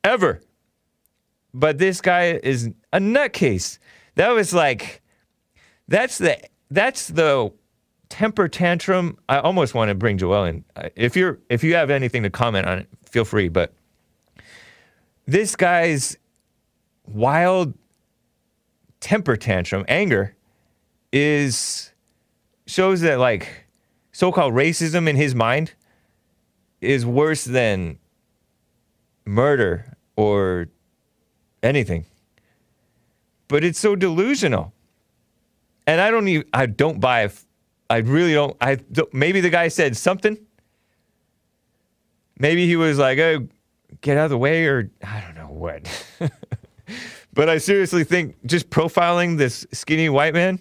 [0.03, 0.41] ever.
[1.53, 3.79] But this guy is a nutcase.
[4.17, 5.03] That was like,
[5.89, 6.39] that's the
[6.71, 7.53] that's the
[8.09, 9.19] temper tantrum.
[9.29, 10.65] I almost want to bring Joel in.
[10.77, 13.49] Uh, If you're if you have anything to comment on it, feel free.
[13.49, 13.73] But
[15.27, 16.17] this guy's
[17.07, 17.75] wild
[19.01, 20.35] temper tantrum, anger,
[21.13, 21.93] is
[22.67, 23.67] shows that like
[24.13, 25.75] so-called racism in his mind
[26.85, 27.99] is worse than
[29.25, 30.69] murder or
[31.63, 32.07] anything.
[33.49, 34.73] But it's so delusional.
[35.87, 37.29] And I don't even, I don't buy,
[37.91, 40.39] I really don't, I don't, maybe the guy said something.
[42.39, 43.49] Maybe he was like, oh,
[44.01, 46.07] get out of the way, or I don't know what.
[47.33, 50.61] but I seriously think just profiling this skinny white man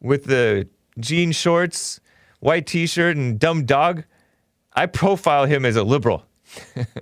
[0.00, 0.68] with the
[0.98, 2.00] jean shorts,
[2.40, 4.04] white t shirt, and dumb dog,
[4.72, 6.24] I profile him as a liberal.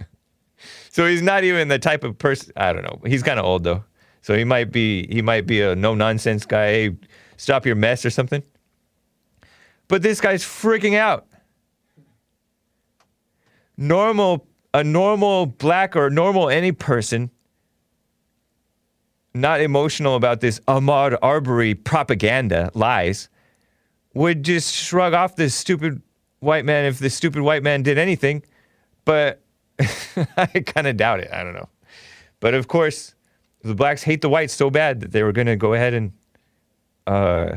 [0.91, 3.01] so he's not even the type of person, I don't know.
[3.07, 3.85] He's kind of old though.
[4.23, 6.67] So he might be he might be a no nonsense guy.
[6.67, 6.97] Hey,
[7.37, 8.43] stop your mess or something.
[9.87, 11.27] But this guy's freaking out.
[13.77, 17.31] Normal a normal black or normal any person
[19.35, 23.29] not emotional about this Ahmaud Arbery propaganda lies
[24.15, 26.03] would just shrug off this stupid
[26.41, 28.43] white man if the stupid white man did anything.
[29.05, 29.41] But
[30.37, 31.31] I kind of doubt it.
[31.33, 31.69] I don't know.
[32.41, 33.15] But of course,
[33.63, 36.13] the blacks hate the whites so bad that they were going to go ahead and
[37.07, 37.57] uh,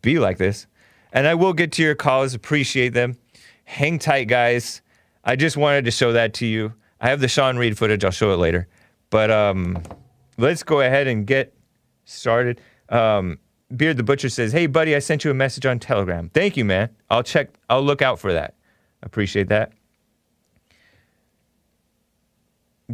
[0.00, 0.66] be like this.
[1.12, 3.16] And I will get to your calls, appreciate them.
[3.64, 4.82] Hang tight, guys.
[5.24, 6.72] I just wanted to show that to you.
[7.00, 8.04] I have the Sean Reed footage.
[8.04, 8.68] I'll show it later.
[9.10, 9.82] But um,
[10.38, 11.54] let's go ahead and get
[12.04, 12.60] started.
[12.88, 13.38] Um,
[13.76, 16.30] Beard the Butcher says, Hey, buddy, I sent you a message on Telegram.
[16.30, 16.90] Thank you, man.
[17.10, 18.54] I'll check, I'll look out for that.
[19.02, 19.72] Appreciate that.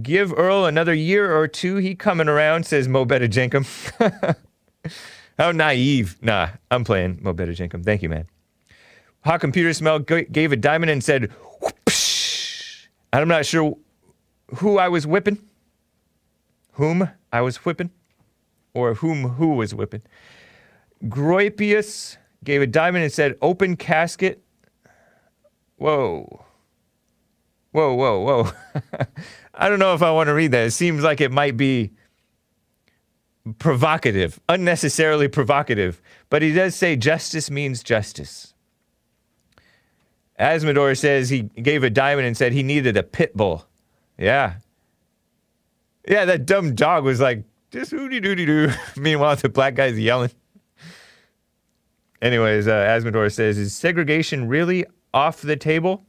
[0.00, 1.76] Give Earl another year or two.
[1.76, 3.66] He coming around, says Mo Betta Jenkum.
[5.38, 6.16] How naive.
[6.22, 7.84] Nah, I'm playing Mo Betta Jenkum.
[7.84, 8.26] Thank you, man.
[9.24, 11.30] Hot Computer Smell gave a diamond and said,
[11.62, 12.86] Whoopsh.
[13.12, 13.76] I'm not sure
[14.56, 15.38] who I was whipping,
[16.72, 17.90] whom I was whipping,
[18.74, 20.02] or whom who was whipping.
[21.04, 24.42] Groipius gave a diamond and said, open casket.
[25.76, 26.44] Whoa.
[27.72, 28.80] Whoa, whoa, whoa.
[29.54, 30.66] I don't know if I want to read that.
[30.66, 31.92] It seems like it might be
[33.58, 36.00] provocative, unnecessarily provocative.
[36.30, 38.54] But he does say justice means justice.
[40.38, 43.66] Asmodor says he gave a diamond and said he needed a pit bull.
[44.16, 44.54] Yeah.
[46.06, 48.70] Yeah, that dumb dog was like, just hooty dooty doo.
[49.00, 50.30] Meanwhile, the black guy's yelling.
[52.20, 56.04] Anyways, uh, Asmodor says, is segregation really off the table?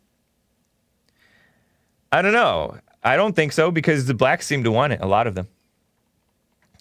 [2.11, 2.77] I don't know.
[3.03, 5.47] I don't think so because the blacks seem to want it, a lot of them.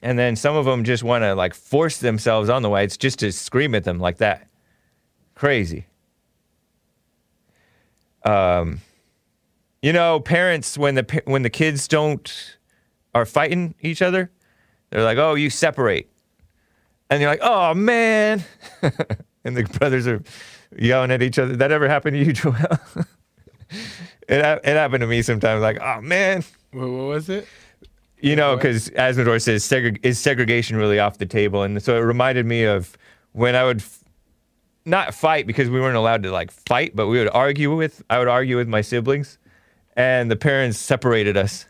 [0.02, 3.18] And then some of them just want to like force themselves on the whites just
[3.18, 4.48] to scream at them like that.
[5.34, 5.86] Crazy.
[8.24, 8.80] Um,
[9.82, 12.58] you know, parents when the when the kids don't
[13.14, 14.30] are fighting each other,
[14.90, 16.10] they're like, "Oh, you separate,"
[17.10, 18.44] and you're like, "Oh man,"
[19.44, 20.22] and the brothers are
[20.78, 21.56] yelling at each other.
[21.56, 22.54] That ever happened to you, Joel?
[24.28, 25.62] it hap- it happened to me sometimes.
[25.62, 27.46] Like, "Oh man." What, what was it?
[28.20, 31.62] You know, because Asmodor says, "Segre- is segregation really off the table?
[31.62, 32.96] And so it reminded me of
[33.32, 34.02] when I would f-
[34.84, 38.18] not fight because we weren't allowed to like fight, but we would argue with, I
[38.18, 39.38] would argue with my siblings,
[39.96, 41.66] and the parents separated us.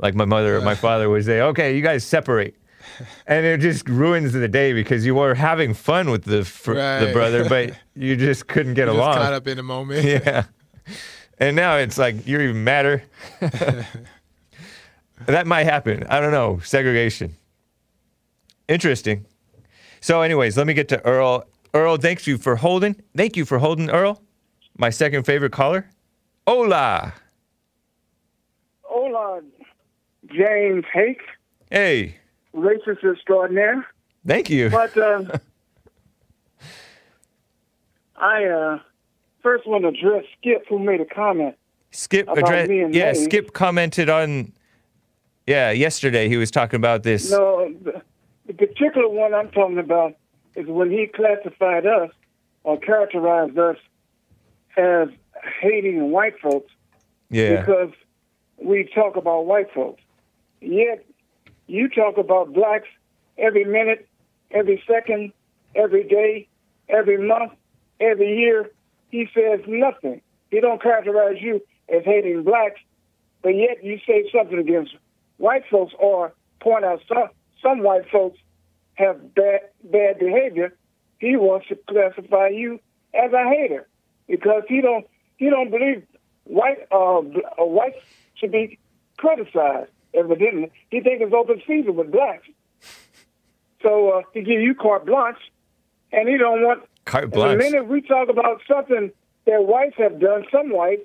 [0.00, 2.54] Like my mother or my father would say, okay, you guys separate.
[3.26, 7.10] And it just ruins the day because you were having fun with the fr- the
[7.12, 9.14] brother, but you just couldn't get Just along.
[9.14, 10.04] caught up in the moment.
[10.26, 10.44] yeah.
[11.38, 13.02] And now it's like you're even madder.
[15.26, 16.04] that might happen.
[16.08, 16.58] I don't know.
[16.64, 17.34] Segregation.
[18.68, 19.26] Interesting.
[20.00, 21.44] So, anyways, let me get to Earl.
[21.74, 22.96] Earl, thanks you for holding.
[23.16, 24.22] Thank you for holding, Earl.
[24.76, 25.88] My second favorite caller.
[26.46, 27.12] Hola.
[28.82, 29.42] Hola,
[30.32, 31.20] James Hake,
[31.70, 32.16] Hey.
[32.54, 33.86] Racist extraordinaire.
[34.26, 34.70] Thank you.
[34.70, 35.24] But uh,
[38.16, 38.78] I uh,
[39.42, 41.56] first want to address Skip, who made a comment.
[41.90, 42.68] Skip address.
[42.68, 43.12] me and Yeah.
[43.14, 44.52] Skip commented on.
[45.46, 47.30] Yeah, yesterday he was talking about this.
[47.30, 48.02] No, the,
[48.46, 50.14] the particular one I'm talking about
[50.54, 52.10] is when he classified us
[52.64, 53.76] or characterized us
[54.76, 55.08] as
[55.60, 56.70] hating white folks
[57.30, 57.60] Yeah.
[57.60, 57.92] because
[58.62, 60.02] we talk about white folks.
[60.60, 61.06] Yet
[61.68, 62.88] you talk about blacks
[63.36, 64.08] every minute,
[64.50, 65.32] every second,
[65.74, 66.48] every day,
[66.88, 67.52] every month,
[68.00, 68.70] every year.
[69.10, 70.20] He says nothing.
[70.50, 72.80] He don't characterize you as hating blacks,
[73.42, 74.96] but yet you say something against
[75.36, 77.28] white folks or point out some
[77.62, 78.38] some white folks
[78.94, 80.74] have bad bad behavior.
[81.18, 82.80] He wants to classify you
[83.14, 83.88] as a hater
[84.26, 85.06] because he don't
[85.36, 86.02] he don't believe
[86.44, 87.98] white uh, uh whites
[88.34, 88.78] should be
[89.18, 89.90] criticized.
[90.14, 92.46] Evidently, he thinks it's open season with blacks.
[93.82, 95.38] So uh, he give you carte blanche,
[96.12, 96.82] and he don't want.
[97.04, 97.58] Carte and blanche.
[97.58, 99.12] The minute we talk about something
[99.46, 101.02] that whites have done, some whites,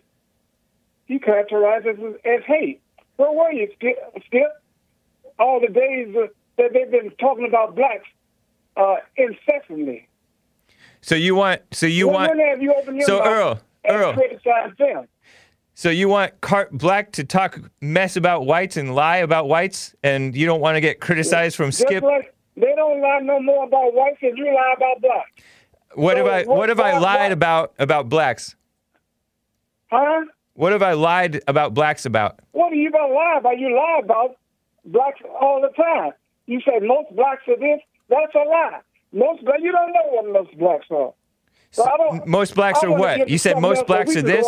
[1.06, 2.82] he characterizes as, as hate.
[3.18, 4.52] Where were you, Skip?
[5.40, 6.28] All the days uh,
[6.58, 8.08] that they've been talking about blacks
[8.78, 10.08] uh, incessantly.
[11.02, 11.62] So you want?
[11.72, 12.62] So you when, want?
[12.62, 14.16] You So Earl, Earl.
[15.76, 20.36] So you want Cart Black to talk mess about whites and lie about whites, and
[20.36, 22.04] you don't want to get criticized from Skip?
[22.04, 25.32] like they don't lie no more about whites than you lie about blacks.
[25.96, 26.44] What have I?
[26.44, 27.32] what have I lied what?
[27.32, 28.56] about about blacks?
[29.90, 30.26] Huh?
[30.54, 32.40] What have I lied about blacks about?
[32.52, 33.58] What are you gonna lie about?
[33.58, 34.36] You lie about
[34.86, 36.12] blacks all the time.
[36.46, 37.80] You say most blacks are this.
[38.10, 38.82] That's a lie.
[39.12, 39.60] Most black.
[39.62, 41.14] You don't know what most blacks are.
[41.72, 43.28] So I don't, Most blacks are what?
[43.28, 44.46] You said most blacks are this?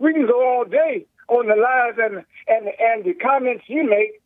[0.00, 0.08] Go all day on this.
[0.08, 4.20] We can go all day on the lies and and and the comments you make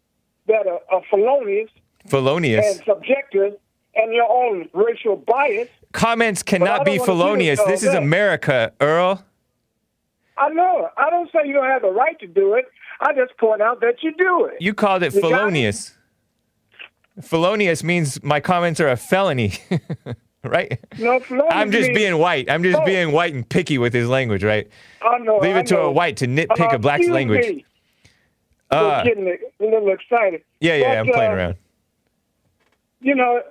[0.46, 1.70] that are, are felonious
[2.06, 2.64] Felonious.
[2.66, 3.54] and subjective
[3.94, 5.68] and your own racial bias.
[5.92, 7.58] Comments cannot be felonious.
[7.60, 7.94] this This is.
[7.94, 9.24] America, Earl.
[10.36, 10.88] I know.
[10.96, 12.66] I don't say you don't have the right to do it.
[13.00, 14.54] I just point out that you do it.
[14.60, 15.96] You called it You felonious.
[17.20, 19.54] Felonious means my comments are a felony,
[20.45, 20.80] right?
[20.99, 21.20] No,
[21.51, 22.51] I'm just being white.
[22.51, 24.68] I'm just being white and picky with his language, right?
[25.03, 25.38] I know.
[25.38, 25.82] Leave I it to know.
[25.86, 27.47] a white to nitpick Uh, a black's language.
[27.47, 27.64] me.
[28.70, 30.43] Uh, getting a little excited.
[30.61, 31.57] yeah, yeah, I'm playing uh, around.
[33.01, 33.43] You know,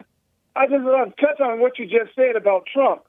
[0.56, 3.02] I just want to touch on what you just said about Trump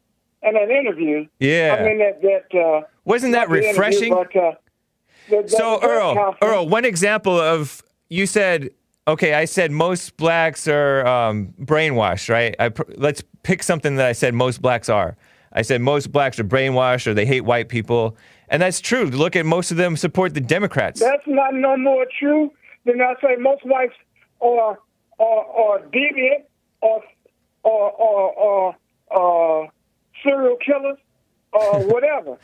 [0.42, 1.26] and that interview.
[1.38, 1.76] Yeah.
[1.78, 2.58] I mean that that.
[2.58, 4.12] Uh, Wasn't that refreshing?
[4.12, 6.36] but, uh, So Earl.
[6.42, 8.70] Earl, one example of you said,
[9.10, 12.54] okay, I said most blacks are um, brainwashed, right?
[12.58, 15.16] I pr- let's pick something that I said most blacks are.
[15.52, 18.16] I said most blacks are brainwashed or they hate white people,
[18.48, 19.06] and that's true.
[19.06, 21.00] Look at most of them support the Democrats.
[21.00, 22.52] That's not no more true
[22.84, 23.94] than I say most whites
[24.40, 24.78] are
[25.18, 26.44] are, are deviant
[26.80, 27.02] or
[27.64, 28.76] or or,
[29.10, 29.68] or uh,
[30.22, 30.98] serial killers
[31.52, 32.38] or whatever.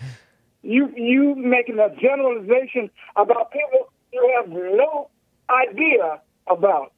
[0.63, 5.09] you you making a generalization about people you have no
[5.49, 6.93] idea about.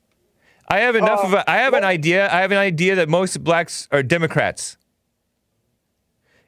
[0.68, 2.26] I have enough Uh, of a, I have an idea.
[2.32, 4.76] I have an idea that most blacks are Democrats.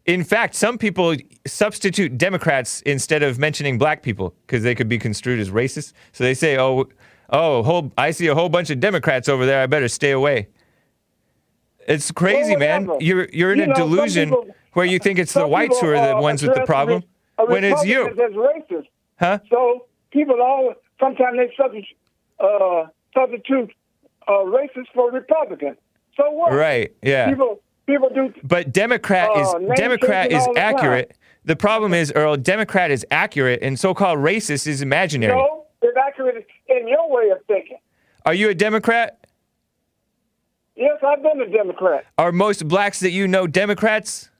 [0.06, 1.14] In fact, some people
[1.46, 5.92] substitute Democrats instead of mentioning black people because they could be construed as racist.
[6.12, 6.88] So they say, "Oh,
[7.30, 9.62] oh, whole, I see a whole bunch of Democrats over there.
[9.62, 10.48] I better stay away."
[11.86, 12.88] It's crazy, man.
[13.00, 15.88] You're you're in You a know, delusion people- where you think it's the whites who
[15.88, 17.02] are the uh, ones with the problem
[17.36, 18.86] when it's you, as racist.
[19.18, 19.38] huh?
[19.50, 21.96] So people all sometimes they substitute,
[22.40, 23.72] uh, substitute
[24.28, 25.76] uh, racist for Republican.
[26.16, 26.52] So what?
[26.52, 26.94] Right?
[27.02, 27.30] Yeah.
[27.30, 28.32] People people do.
[28.42, 31.16] But Democrat Uh, is Democrat is all the accurate.
[31.44, 35.34] The problem is, Earl, Democrat is accurate, and so-called racist is imaginary.
[35.34, 37.78] No, it's accurate in your way of thinking.
[38.26, 39.26] Are you a Democrat?
[40.76, 42.04] Yes, I've been a Democrat.
[42.18, 44.30] Are most blacks that you know Democrats?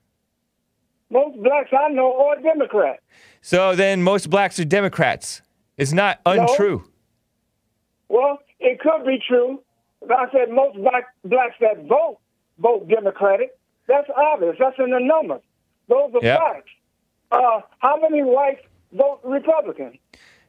[1.10, 3.02] Most blacks I know are Democrats.
[3.40, 5.42] So then most blacks are Democrats.
[5.76, 6.84] It's not untrue.
[8.10, 9.62] Well, it could be true.
[10.06, 12.18] But I said most black blacks that vote
[12.58, 13.56] vote Democratic.
[13.86, 14.56] That's obvious.
[14.58, 15.42] That's in the numbers.
[15.88, 16.38] Those are Yep.
[16.38, 16.70] facts.
[17.30, 18.60] Uh, how many whites
[18.92, 19.98] vote Republican?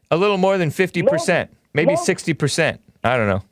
[0.09, 2.79] A little more than 50%, maybe most- 60%.
[3.03, 3.43] I don't know.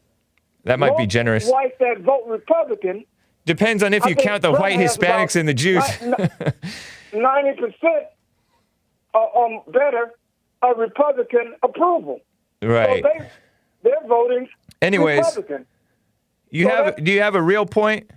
[0.65, 1.49] That might be generous.
[1.49, 3.05] Whites that vote Republican,
[3.45, 5.83] Depends on if I you count the Trump white Hispanics and the Jews.
[7.13, 8.05] ninety percent
[9.13, 10.11] are um, better
[10.61, 12.19] a Republican approval.
[12.61, 13.03] right.
[13.03, 13.25] So
[13.83, 14.47] they're voting
[14.81, 15.65] Anyways, Republican.
[16.49, 18.09] You So have do you have a real point?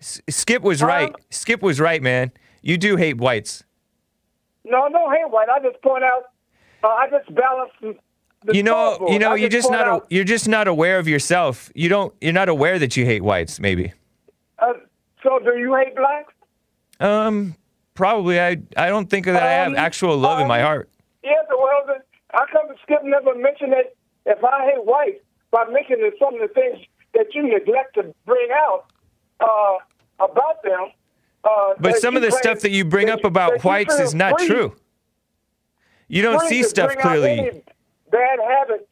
[0.00, 0.86] S- Skip was Huh?
[0.86, 1.12] right.
[1.30, 2.30] Skip was right, man.
[2.62, 3.64] You do hate whites.
[4.64, 5.48] No, I don't hate white.
[5.48, 6.24] I just point out.
[6.84, 7.72] Uh, I just balance
[8.52, 11.72] you know, you know, you're just not a, you're just not aware of yourself.
[11.74, 13.92] You don't you're not aware that you hate whites, maybe.
[14.60, 14.74] uh,
[15.24, 16.32] so, do you hate blacks?
[17.00, 17.56] Um
[17.94, 20.90] probably I I don't think that I have Um, actual love in my um, heart.
[21.24, 21.96] Yes, well,
[22.34, 23.96] I come to Skip never mention it.
[24.28, 25.20] If I hate whites,
[25.50, 26.78] by mentioning some of the things
[27.14, 28.84] that you neglect to bring out
[29.40, 29.78] uh,
[30.24, 30.88] about them.
[31.44, 34.38] Uh, But some of the claim- stuff that you bring up about whites is not
[34.38, 34.76] free- true.
[36.08, 37.62] You don't see stuff clearly.
[38.10, 38.84] Bad habits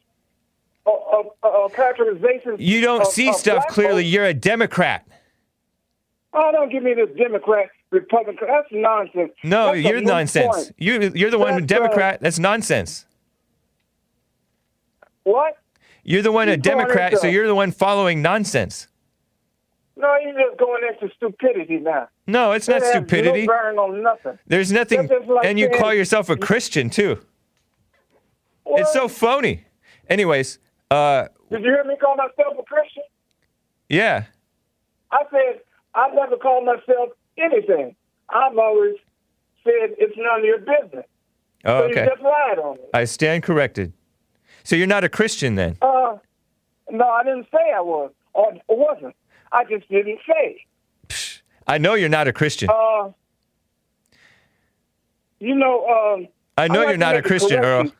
[0.85, 2.59] of, or characterizations.
[2.59, 4.03] You don't of- see of stuff clearly.
[4.03, 4.13] folks.
[4.13, 5.05] You're a Democrat.
[6.33, 8.47] Oh, don't give me this Democrat, Republican.
[8.47, 9.31] That's nonsense.
[9.43, 10.55] No, That's you're nonsense.
[10.55, 10.71] point.
[10.77, 12.19] You you're the one That's, uh, Democrat.
[12.21, 13.05] That's nonsense.
[15.27, 15.57] What?
[16.05, 18.87] You're the one a Democrat, into- so you're the one following nonsense.
[19.97, 22.07] No, you're just going into stupidity now.
[22.27, 23.45] No, it's not That stupidity.
[23.45, 24.39] No on nothing.
[24.47, 27.19] There's nothing, like and you saying- call yourself a Christian too.
[28.67, 29.65] It's so phony.
[30.09, 30.59] Anyways,
[30.91, 33.03] uh, Did you hear me call myself a Christian?
[33.89, 34.25] yeah,
[35.11, 35.59] I said
[35.93, 37.95] I never called myself anything.
[38.29, 38.95] I've always
[39.65, 41.05] said it's none of your business.
[41.65, 42.03] Oh, so okay.
[42.03, 42.83] you just lied on me.
[42.93, 43.91] I stand corrected.
[44.67, 45.77] So you're not a Christian then?
[45.81, 46.17] Uh,
[46.91, 49.15] no, I didn't say I was or wasn't.
[49.49, 50.65] I just didn't say.
[51.65, 52.69] I know you're not a Christian.
[52.69, 53.11] Uh,
[55.39, 57.93] you know, um, I know like you're not a Christian, Earl.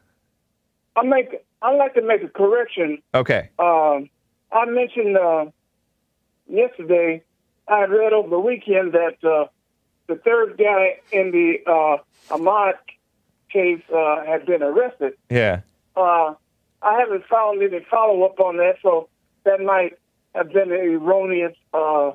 [0.97, 1.41] I make.
[1.61, 3.01] I like to make a correction.
[3.15, 3.49] Okay.
[3.57, 4.09] Um,
[4.51, 5.45] I mentioned uh,
[6.49, 7.23] yesterday.
[7.69, 9.47] I read over the weekend that uh,
[10.07, 12.73] the third guy in the uh, Ahmaud
[13.53, 15.13] case uh, had been arrested.
[15.29, 15.61] Yeah.
[15.95, 16.33] Uh,
[16.87, 19.09] I haven't found any follow up on that, so
[19.43, 19.93] that might
[20.35, 22.11] have been an erroneous uh,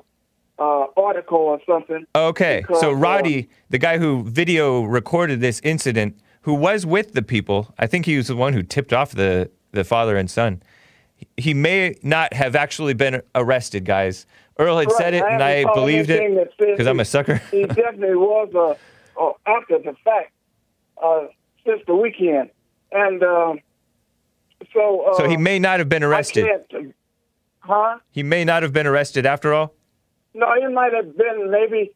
[0.57, 2.05] uh, article or something.
[2.15, 2.61] Okay.
[2.61, 7.21] Because, So uh, Roddy, the guy who video recorded this incident, who was with the
[7.21, 10.63] people, I think he was the one who tipped off the, the father and son.
[11.37, 14.25] He may not have actually been arrested, guys.
[14.57, 17.37] Earl had Right, said it, and I believed it because I'm a sucker.
[17.51, 20.31] he definitely was uh, uh, after the fact
[21.01, 21.27] uh,
[21.65, 22.49] since the weekend,
[22.91, 23.59] and um,
[24.73, 25.01] so.
[25.07, 26.47] Uh, So he may not have been arrested.
[27.59, 27.99] Huh?
[28.11, 29.73] He may not have been arrested after all.
[30.33, 31.91] No, he might have been maybe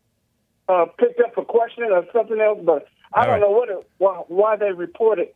[0.69, 3.41] uh, picked up for questioning or something else, but I All don't right.
[3.41, 5.29] know what it, why, why they reported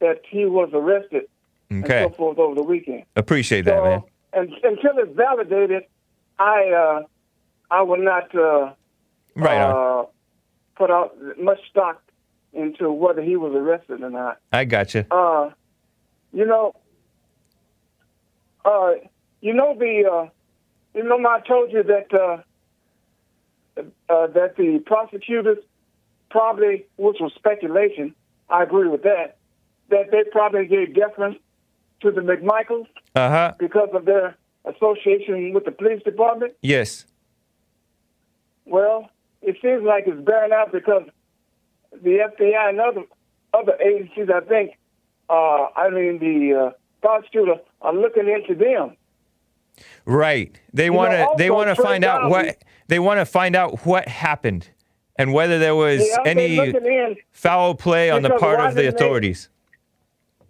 [0.00, 1.24] that he was arrested
[1.72, 2.04] Okay.
[2.04, 3.04] and so forth over the weekend.
[3.16, 4.02] Appreciate that, So, man.
[4.34, 5.84] And until it's validated,
[6.38, 7.02] I uh,
[7.70, 8.72] I will not uh,
[9.34, 10.04] Right uh,
[10.76, 12.02] put out much stock
[12.52, 14.38] into whether he was arrested or not.
[14.52, 15.06] I gotcha.
[15.10, 15.50] Uh,
[16.32, 16.74] you know,
[18.64, 18.92] uh,
[19.40, 20.28] you know the, uh,
[20.94, 25.58] you know, I told you that uh, uh, that the prosecutors
[26.30, 28.14] probably, which was speculation,
[28.48, 29.36] I agree with that,
[29.90, 31.36] that they probably gave deference
[32.00, 33.52] to the McMichaels Uh huh.
[33.58, 36.54] because of their association with the police department.
[36.62, 37.04] Yes.
[38.64, 39.10] Well,
[39.42, 41.02] it seems like it's bearing out because
[41.92, 43.02] the FBI and other
[43.52, 44.78] other agencies, I think,
[45.28, 46.70] uh, I mean, the uh,
[47.00, 48.96] prosecutor are looking into them.
[50.04, 50.58] Right.
[50.72, 51.26] They want to.
[51.38, 52.62] They want to find out what.
[52.88, 54.68] They want to find out what happened,
[55.16, 59.48] and whether there was any foul play on the part of the didn't they- authorities.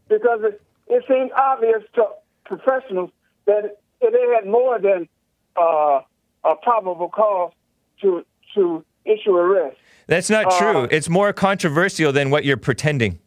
[0.09, 2.05] because it, it seems obvious to
[2.45, 3.11] professionals
[3.47, 5.09] that they had more than
[5.57, 6.01] uh,
[6.45, 7.53] a probable cause
[8.01, 9.77] to to issue arrest.
[10.09, 10.89] That's not Uh, true.
[10.91, 13.21] It's more controversial than what you're pretending.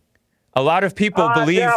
[0.56, 1.70] A lot of people I believe.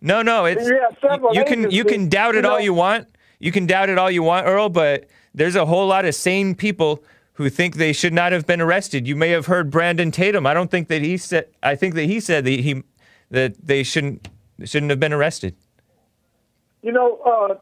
[0.00, 0.44] No, no.
[0.44, 3.08] It's You you can you can doubt it you all you want.
[3.38, 4.68] You can doubt it all you want, Earl.
[4.68, 7.02] But there's a whole lot of sane people
[7.34, 9.06] who think they should not have been arrested.
[9.06, 10.46] You may have heard Brandon Tatum.
[10.46, 11.48] I don't think that he said.
[11.62, 12.82] I think that he said that he
[13.30, 14.28] that they shouldn't
[14.64, 15.54] shouldn't have been arrested.
[16.82, 17.54] You know, uh,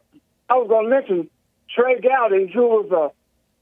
[0.49, 1.29] I was going to mention
[1.73, 3.11] Trey Gowdy, who was a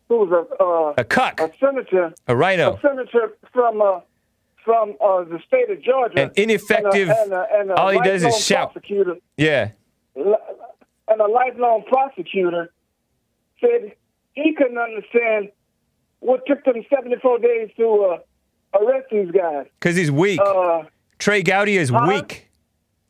[0.10, 1.40] who was a uh, A cuck.
[1.40, 2.74] a senator, A RINO.
[2.76, 4.02] a senator from uh,
[4.64, 7.90] from uh, the state of Georgia, An ineffective- and a, and a, and a all
[7.90, 8.74] he does is shout.
[8.74, 9.72] Prosecutor, Yeah.
[10.16, 12.72] and a lifelong prosecutor
[13.60, 13.94] said
[14.34, 15.50] he couldn't understand
[16.20, 18.18] what took them 74 days to
[18.74, 19.66] uh, arrest these guys.
[19.80, 20.40] Because he's weak.
[20.40, 20.84] Uh,
[21.20, 22.06] Trey Gowdy is huh?
[22.08, 22.50] weak.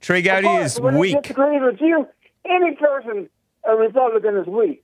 [0.02, 1.22] Trey Gowdy course, is when he weak.
[1.22, 2.08] disagrees with you,
[2.46, 3.30] any person,
[3.64, 4.84] a Republican, is weak.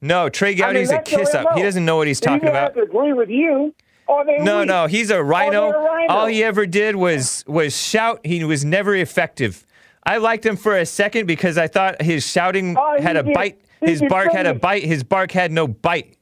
[0.00, 1.54] No, Trey I mean, a kiss up.
[1.56, 2.74] He doesn't know what he's talking about.
[2.74, 3.74] to agree with you,
[4.08, 4.24] No,
[4.60, 4.68] weak.
[4.68, 5.70] no, he's a RINO.
[5.72, 6.12] a RINO.
[6.14, 8.20] All he ever did was was shout.
[8.24, 9.66] He was never effective.
[10.04, 13.34] I liked him for a second because I thought his shouting Oh, had a did-
[13.34, 13.60] bite.
[13.80, 14.84] he His bark had a bite.
[14.84, 16.16] His bark had no bite.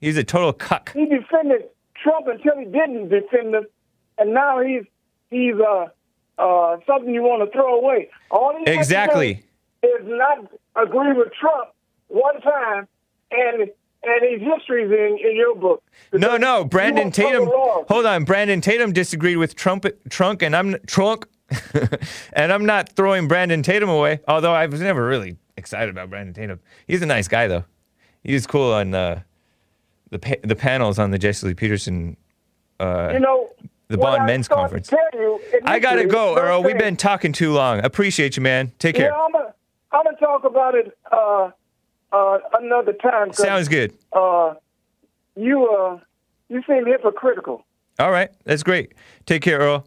[0.00, 0.92] He's a total cuck.
[0.94, 1.64] He defended
[2.02, 3.66] Trump until he didn't defend him,
[4.18, 4.84] and now he's
[5.30, 5.86] he's uh
[6.38, 8.08] uh something you want to throw away.
[8.30, 9.42] All he Exactly.
[9.82, 10.38] is not
[10.76, 11.70] agree with Trump
[12.08, 12.86] one time,
[13.30, 13.70] and
[14.02, 15.82] and his history's in in your book.
[16.12, 17.48] No, no, Brandon Tatum.
[17.50, 21.26] Hold on, Brandon Tatum disagreed with Trump, Trunk, and I'm Trunk,
[22.32, 24.20] and I'm not throwing Brandon Tatum away.
[24.28, 26.60] Although I was never really excited about Brandon Tatum.
[26.86, 27.64] He's a nice guy though.
[28.24, 29.22] He was cool on uh,
[30.10, 32.16] the pa- the panels on the Jesse Lee Peterson.
[32.78, 33.48] Uh, You know
[33.88, 34.90] the Bond Men's Conference.
[35.12, 36.62] you I gotta go, Earl.
[36.62, 37.80] We've been talking too long.
[37.84, 38.72] Appreciate you, man.
[38.78, 39.10] Take care.
[39.10, 39.54] Yeah, I'm gonna
[39.92, 41.50] I'm gonna talk about it uh
[42.12, 43.32] uh another time.
[43.32, 43.94] Sounds good.
[44.12, 44.54] Uh,
[45.36, 45.98] you uh
[46.48, 47.64] you seem hypocritical.
[47.98, 48.92] All right, that's great.
[49.26, 49.86] Take care, Earl.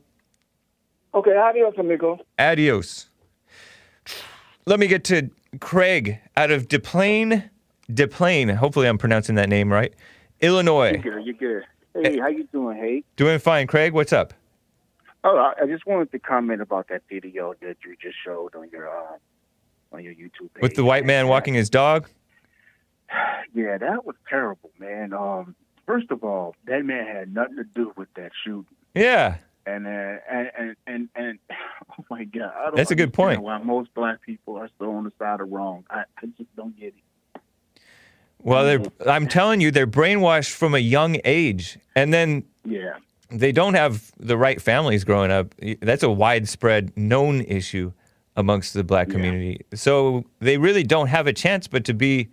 [1.13, 2.19] Okay, adios, amigo.
[2.39, 3.09] Adios.
[4.65, 7.49] Let me get to Craig out of DePlaine.
[7.91, 8.55] DePlaine.
[8.55, 9.93] Hopefully, I'm pronouncing that name right.
[10.41, 10.99] Illinois.
[11.03, 11.25] You're good.
[11.25, 11.63] You're good.
[12.03, 12.77] Hey, how you doing?
[12.77, 13.03] Hey.
[13.17, 13.93] Doing fine, Craig.
[13.93, 14.33] What's up?
[15.23, 18.69] Oh, I I just wanted to comment about that video that you just showed on
[18.69, 19.17] your uh,
[19.93, 20.61] on your YouTube page.
[20.61, 22.09] With the white man walking his dog?
[23.55, 25.13] Yeah, that was terrible, man.
[25.13, 25.53] Um,
[25.85, 28.65] first of all, that man had nothing to do with that shooting.
[28.95, 29.35] Yeah.
[29.67, 29.89] And, uh,
[30.27, 31.39] and and and and
[31.99, 33.43] oh my god, I don't That's a good point.
[33.43, 35.83] Why most black people are still on the side of wrong?
[35.91, 37.41] I, I just don't get it.
[38.39, 42.95] Well, they're, I'm telling you, they're brainwashed from a young age, and then Yeah.
[43.29, 45.53] they don't have the right families growing up.
[45.79, 47.93] That's a widespread known issue
[48.35, 49.61] amongst the black community.
[49.73, 52.29] So they really don't have a chance but to be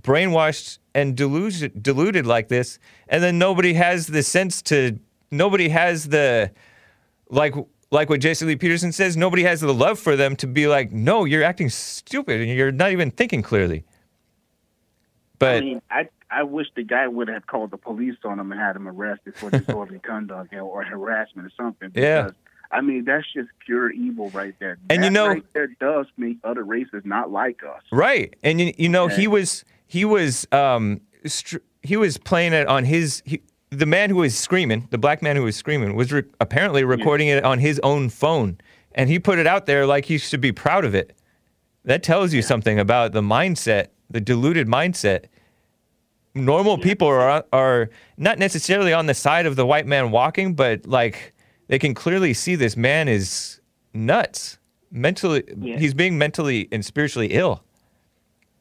[0.00, 2.78] brainwashed and deluded, deluded like this.
[3.08, 4.98] And then nobody has the sense to,
[5.30, 6.50] nobody has the,
[7.28, 7.54] like,
[7.90, 10.90] like what Jason Lee Peterson says, nobody has the love for them to be like,
[10.92, 13.84] no, you're acting stupid and you're not even thinking clearly.
[15.38, 18.50] But I mean, I I wish the guy would have called the police on him
[18.52, 21.92] and had him arrested for disorderly conduct or- or harassment or something.
[21.94, 22.30] Yeah.
[22.70, 24.78] I mean, that's just pure evil right there.
[24.90, 27.82] And you know- right there does make other races not like us.
[27.92, 32.66] Right, and you, you know he was he was um str- he was playing it
[32.66, 33.40] on his he,
[33.70, 37.28] the man who was screaming the black man who was screaming was re- apparently recording
[37.28, 38.58] it on his own phone
[38.94, 41.14] and he put it out there like he should be proud of it.
[41.84, 45.26] That tells you something about the mindset, the deluded mindset.
[46.34, 50.84] Normal people are are not necessarily on the side of the white man walking, but
[50.86, 51.32] like
[51.68, 53.60] they can clearly see this man is
[53.94, 54.58] nuts.
[54.90, 55.78] Mentally, Yeah.
[55.78, 57.62] he's being mentally and spiritually ill.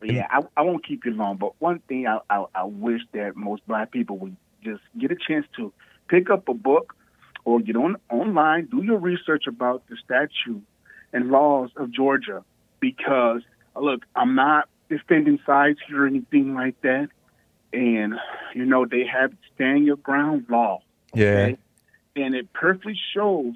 [0.03, 1.37] Yeah, I, I won't keep you long.
[1.37, 5.15] But one thing I, I I wish that most black people would just get a
[5.15, 5.71] chance to
[6.09, 6.95] pick up a book
[7.43, 10.61] or get on online, do your research about the statute
[11.13, 12.43] and laws of Georgia.
[12.79, 13.41] Because
[13.79, 17.09] look, I'm not defending sides here or anything like that.
[17.73, 18.15] And
[18.53, 20.81] you know they have stand your ground law,
[21.13, 21.55] Yeah.
[22.15, 23.55] And it perfectly shows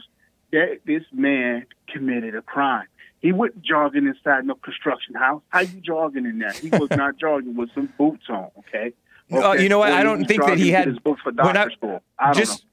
[0.52, 2.88] that this man committed a crime.
[3.22, 5.42] He wasn't jogging inside no construction house.
[5.50, 6.52] How you jogging in there?
[6.54, 8.50] He was not jogging with some boots on.
[8.60, 8.94] Okay.
[9.32, 9.64] Uh, okay?
[9.64, 9.92] you know what?
[9.92, 12.02] Or I don't think that he had his books for I- school.
[12.18, 12.66] I don't just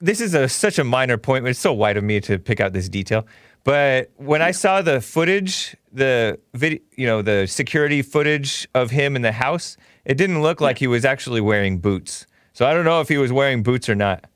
[0.00, 2.60] this is a such a minor point, but it's so white of me to pick
[2.60, 3.26] out this detail.
[3.64, 9.16] But when I saw the footage, the video, you know, the security footage of him
[9.16, 12.26] in the house, it didn't look like he was actually wearing boots.
[12.52, 14.26] So I don't know if he was wearing boots or not.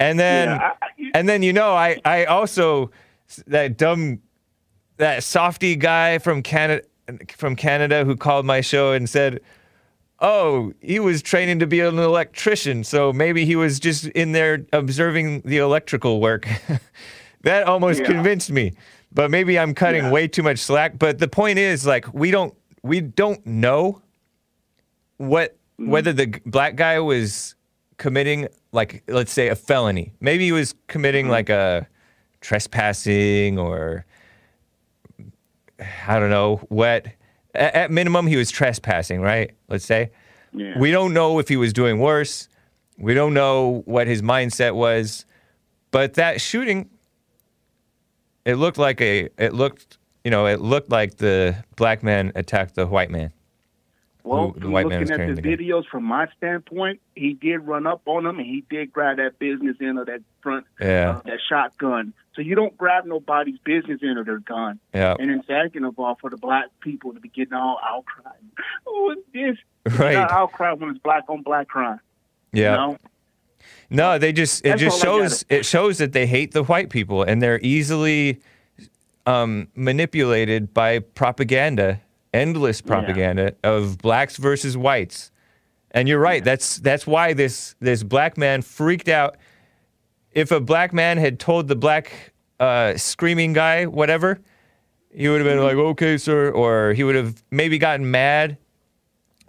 [0.00, 0.72] And then, Yeah,
[1.14, 2.90] and then you know, I I also
[3.46, 4.20] that dumb
[4.96, 6.82] that softy guy from Canada
[7.36, 9.40] from Canada who called my show and said,
[10.18, 14.64] "Oh, he was training to be an electrician, so maybe he was just in there
[14.72, 16.48] observing the electrical work."
[17.42, 18.06] that almost Yeah.
[18.06, 18.72] convinced me.
[19.12, 22.54] But maybe I'm cutting way too much slack, but the point is like we don't
[22.82, 24.00] we don't know
[25.18, 27.54] what whether the black guy was
[28.00, 30.12] committing like let's say a felony.
[30.20, 31.32] Maybe he was committing mm-hmm.
[31.32, 31.86] like a
[32.40, 34.06] trespassing or
[36.08, 37.06] I don't know what.
[37.54, 39.52] At, at minimum, he was trespassing, right?
[39.68, 40.10] Let's say.
[40.52, 40.78] Yeah.
[40.78, 42.48] We don't know if he was doing worse.
[42.98, 45.24] We don't know what his mindset was,
[45.90, 46.90] but that shooting,
[48.44, 49.28] it looked like a.
[49.38, 53.32] It looked, you know, it looked like the black man attacked the white man.
[54.24, 58.26] Well, the looking at the the videos from my standpoint, he did run up on
[58.26, 61.16] him and he did grab that business end of that front, Yeah.
[61.18, 62.12] uh, that shotgun.
[62.34, 64.78] So you don't grab nobody's business end of their gun.
[64.94, 65.16] Yeah.
[65.18, 68.32] And then second of all, for the black people to be getting all outcry.
[68.86, 69.56] Oh, this?
[69.98, 70.12] Right.
[70.12, 72.00] Got outcry when it's black on black crime.
[72.52, 72.72] Yeah.
[72.72, 72.98] You know?
[73.88, 77.22] No, they just it That's just shows it shows that they hate the white people
[77.22, 78.40] and they're easily
[79.26, 82.00] um, manipulated by propaganda,
[82.32, 85.30] endless propaganda of blacks versus whites.
[85.92, 86.44] And you're right.
[86.44, 89.36] That's that's why this this black man freaked out.
[90.32, 94.38] If a black man had told the black uh, screaming guy whatever,
[95.12, 98.56] he would have been like, "Okay, sir," or he would have maybe gotten mad.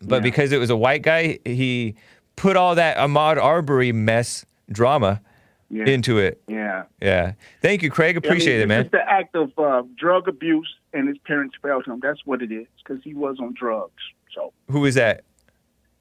[0.01, 1.93] But because it was a white guy, he
[2.35, 5.21] put all that Ahmaud Arbery mess drama
[5.69, 5.85] Yeah.
[5.85, 6.41] into it.
[6.47, 6.85] Yeah.
[6.99, 7.33] Yeah.
[7.61, 8.15] Thank you, Craig.
[8.15, 8.81] I mean, Appreciate it, man.
[8.81, 11.99] It's the act of uh, drug abuse and his parents failed him.
[12.01, 13.93] That's what it is because he was on drugs.
[14.35, 15.23] So who is that?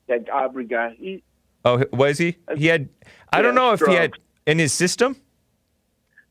[0.09, 1.23] that Aubrey guy, he,
[1.65, 2.37] Oh, was he?
[2.49, 2.89] Uh, he had.
[3.33, 4.13] I don't know if he had
[4.47, 5.15] in his system.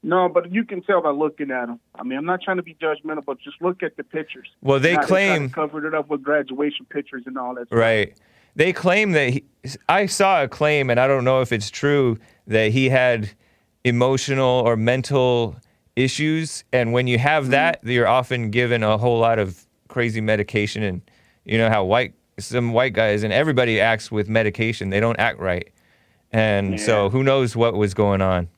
[0.01, 1.79] No, but you can tell by looking at him.
[1.93, 4.47] I mean, I'm not trying to be judgmental, but just look at the pictures.
[4.61, 7.67] Well, they Now, claim- covered it up with graduation pictures and all that.
[7.67, 7.77] stuff.
[7.77, 8.17] Right.
[8.55, 9.43] They claim that he,
[9.87, 13.29] I saw a claim, and I don't know if it's true, that he had
[13.83, 15.57] emotional or mental
[15.99, 16.63] issues.
[16.71, 17.51] And when you have mm-hmm.
[17.51, 20.83] that, you're often given a whole lot of crazy medication.
[20.83, 21.01] And
[21.45, 25.39] you know how white, some white guys, and everybody acts with medication, they don't act
[25.39, 25.69] right.
[26.31, 28.49] And so who knows what was going on.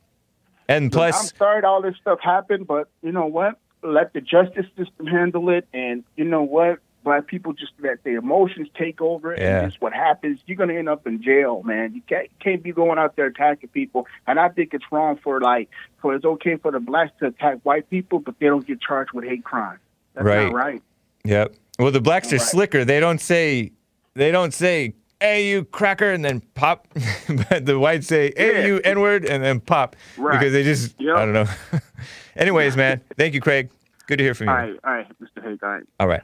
[0.68, 3.58] And Look, plus, I'm sorry all this stuff happened, but you know what?
[3.82, 6.78] Let the justice system handle it, and you know what?
[7.02, 9.60] Black people just let their emotions take over, Yeah.
[9.62, 11.94] and just what happens, you're gonna end up in jail, man.
[11.94, 15.40] You can't can't be going out there attacking people, and I think it's wrong for
[15.40, 15.68] like
[16.00, 19.12] for it's okay for the blacks to attack white people, but they don't get charged
[19.12, 19.78] with hate crime.
[20.14, 20.44] That's Right.
[20.44, 20.82] not right.
[21.24, 21.54] Yep.
[21.78, 22.42] Well, the blacks are Right.
[22.42, 22.84] slicker.
[22.84, 23.72] They don't say,
[24.14, 26.86] they don't say, "Hey, you cracker," and then pop.
[27.48, 28.66] but the whites say, "Hey, Yeah.
[28.66, 30.38] you n word," and then pop Right.
[30.38, 31.16] because they just, Yep.
[31.16, 31.46] I don't know.
[32.36, 33.70] Anyways, man, thank you, Craig.
[34.06, 34.52] Good to hear from you.
[34.52, 35.42] All right, all right, Mr.
[35.48, 35.84] Hake, all right.
[36.00, 36.22] All right.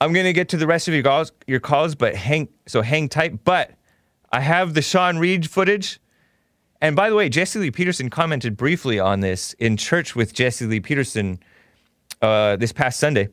[0.00, 3.08] I'm gonna get to the rest of your calls, your calls, but hang so hang
[3.08, 3.44] tight.
[3.44, 3.72] But
[4.30, 6.00] I have the Sean Reed footage.
[6.80, 10.64] And by the way, Jesse Lee Peterson commented briefly on this in church with Jesse
[10.64, 11.40] Lee Peterson
[12.22, 13.30] uh, this past Sunday.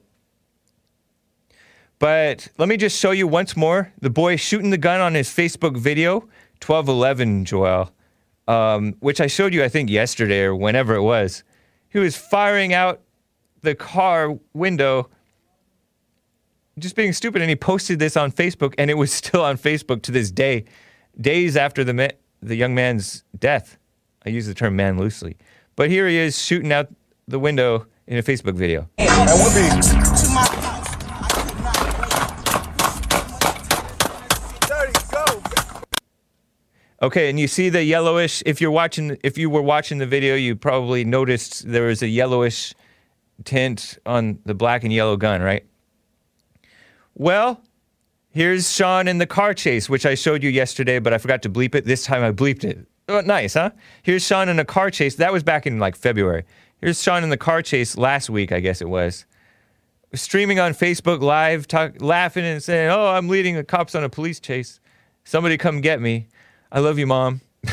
[1.99, 5.29] But let me just show you once more the boy shooting the gun on his
[5.29, 6.21] Facebook video,
[6.65, 7.91] 1211 Joel,
[8.47, 11.43] um, which I showed you, I think, yesterday or whenever it was.
[11.89, 13.01] He was firing out
[13.61, 15.09] the car window
[16.79, 17.41] just being stupid.
[17.41, 20.65] And he posted this on Facebook, and it was still on Facebook to this day,
[21.19, 22.07] days after the ma-
[22.41, 23.77] the young man's death.
[24.25, 25.37] I use the term man loosely,
[25.75, 26.89] but here he is shooting out
[27.27, 28.89] the window in a Facebook video.
[37.01, 38.41] Okay, and you see the yellowish.
[38.45, 42.07] If you're watching, if you were watching the video, you probably noticed there was a
[42.07, 42.73] yellowish
[43.43, 45.65] tint on the black and yellow gun, right?
[47.15, 47.61] Well,
[48.29, 51.49] here's Sean in the car chase, which I showed you yesterday, but I forgot to
[51.49, 51.85] bleep it.
[51.85, 52.85] This time I bleeped it.
[53.07, 53.69] Oh, nice, huh?
[54.03, 55.15] Here's Sean in a car chase.
[55.15, 56.43] That was back in like February.
[56.81, 59.25] Here's Sean in the car chase last week, I guess it was.
[60.13, 64.09] Streaming on Facebook Live, talk, laughing and saying, "Oh, I'm leading the cops on a
[64.09, 64.79] police chase.
[65.23, 66.27] Somebody come get me.
[66.71, 67.71] I love you, mom." Hey,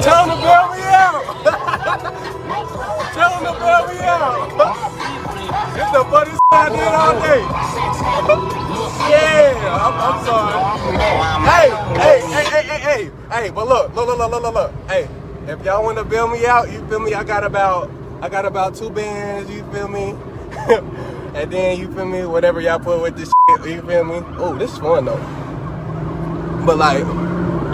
[0.00, 1.24] tell to bail me out.
[3.14, 4.98] tell to bail me out.
[5.78, 7.40] The I did all day.
[9.10, 10.54] yeah, I'm, I'm sorry.
[11.44, 11.68] Hey,
[12.00, 13.50] hey, hey, hey, hey, hey, hey.
[13.50, 14.72] But look, look, look, look, look, look, look.
[14.88, 15.08] Hey,
[15.46, 17.12] if y'all want to bail me out, you feel me?
[17.12, 17.90] I got about,
[18.22, 19.50] I got about two bands.
[19.50, 20.14] You feel me?
[21.34, 22.24] and then you feel me?
[22.24, 24.22] Whatever y'all put with this shit, you feel me?
[24.38, 25.18] Oh, this is fun though.
[26.64, 27.04] But like.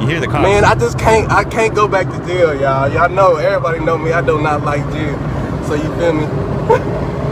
[0.00, 0.42] You hear the cops?
[0.42, 1.30] Man, I just can't.
[1.30, 2.92] I can't go back to jail, y'all.
[2.92, 3.36] Y'all know.
[3.36, 4.10] Everybody know me.
[4.10, 5.16] I do not like jail.
[5.68, 7.04] So you feel me?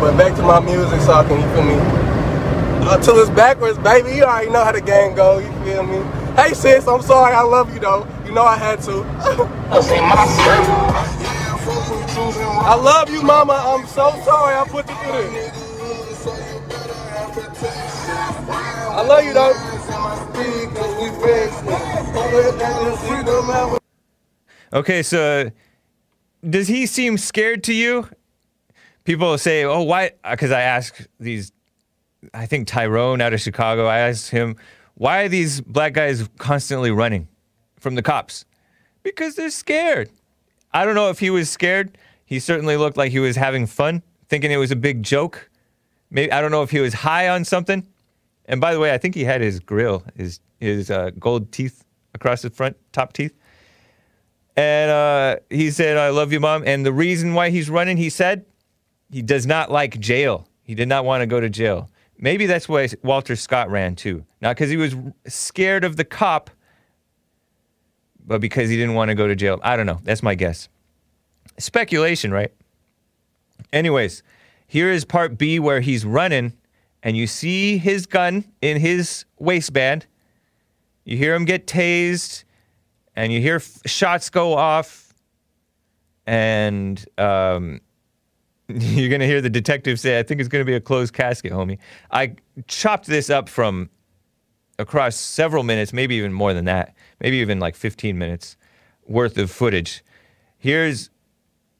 [0.00, 1.40] but back to my music so talking.
[1.40, 1.74] You feel me?
[1.74, 4.16] Uh, Until it's backwards, baby.
[4.16, 5.38] You already know how the game go.
[5.38, 5.98] You feel me?
[6.36, 7.34] Hey sis, I'm sorry.
[7.34, 8.06] I love you though.
[8.24, 9.02] You know I had to.
[12.60, 13.54] I love you, mama.
[13.54, 14.54] I'm so sorry.
[14.56, 15.68] I put you through this.
[18.90, 19.54] I love you though.
[24.72, 25.50] Okay, so uh,
[26.48, 28.08] does he seem scared to you?
[29.08, 31.50] People say, "Oh, why?" Because I ask these,
[32.34, 33.86] I think Tyrone out of Chicago.
[33.86, 34.54] I asked him,
[34.96, 37.26] "Why are these black guys constantly running
[37.80, 38.44] from the cops?"
[39.02, 40.10] Because they're scared.
[40.74, 41.96] I don't know if he was scared.
[42.26, 45.48] He certainly looked like he was having fun, thinking it was a big joke.
[46.10, 47.86] Maybe I don't know if he was high on something.
[48.44, 51.82] And by the way, I think he had his grill, his his uh, gold teeth
[52.12, 53.34] across the front, top teeth.
[54.54, 58.10] And uh, he said, "I love you, mom." And the reason why he's running, he
[58.10, 58.44] said,
[59.10, 60.46] he does not like jail.
[60.62, 61.90] He did not want to go to jail.
[62.18, 64.94] Maybe that's why Walter Scott ran too, not because he was
[65.26, 66.50] scared of the cop,
[68.26, 69.60] but because he didn't want to go to jail.
[69.62, 70.00] I don't know.
[70.02, 70.68] That's my guess.
[71.58, 72.52] Speculation, right?
[73.72, 74.22] Anyways,
[74.66, 76.52] here is part B where he's running,
[77.02, 80.06] and you see his gun in his waistband.
[81.04, 82.44] You hear him get tased,
[83.16, 85.14] and you hear f- shots go off,
[86.26, 87.80] and um,
[88.74, 91.78] you're gonna hear the detective say, "I think it's gonna be a closed casket, homie."
[92.10, 92.34] I
[92.66, 93.88] chopped this up from
[94.78, 98.56] across several minutes, maybe even more than that, maybe even like 15 minutes
[99.06, 100.04] worth of footage.
[100.58, 101.08] Here's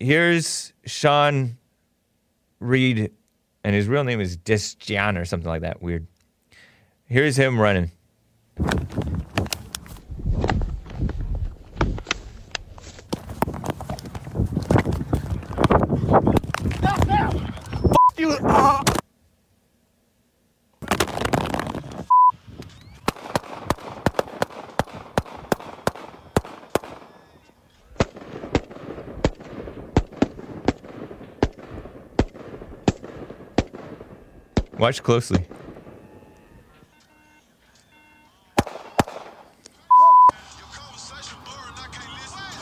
[0.01, 1.59] here's Sean
[2.59, 3.11] Reed,
[3.63, 5.83] and his real name is Desjan or something like that.
[5.83, 6.07] Weird.
[7.05, 7.91] Here's him running.
[18.19, 18.31] You.
[18.33, 18.83] Uh,
[34.89, 35.45] Watch closely.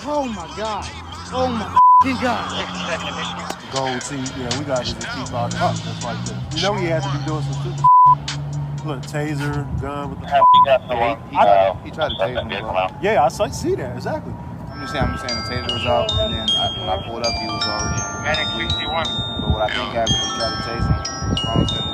[0.03, 0.85] Oh my God.
[1.31, 3.71] Oh my fucking god.
[3.73, 6.57] Gold teeth, yeah, we got his teeth out up just like this.
[6.57, 10.27] You know he had to be doing some stupid Look, taser, gun with the.
[10.27, 12.49] Yeah, he got some, uh, he, tried, uh, he tried to stuff tase that him.
[12.49, 12.69] did bro.
[12.71, 13.01] come out.
[13.01, 14.33] Yeah, I saw, see that exactly.
[14.33, 17.07] I'm just saying, I'm just saying the taser was out, and then I, when I
[17.07, 18.03] pulled up, he was already.
[18.27, 19.07] Medic 61.
[19.39, 21.86] But what I think happened, he tried to tase him.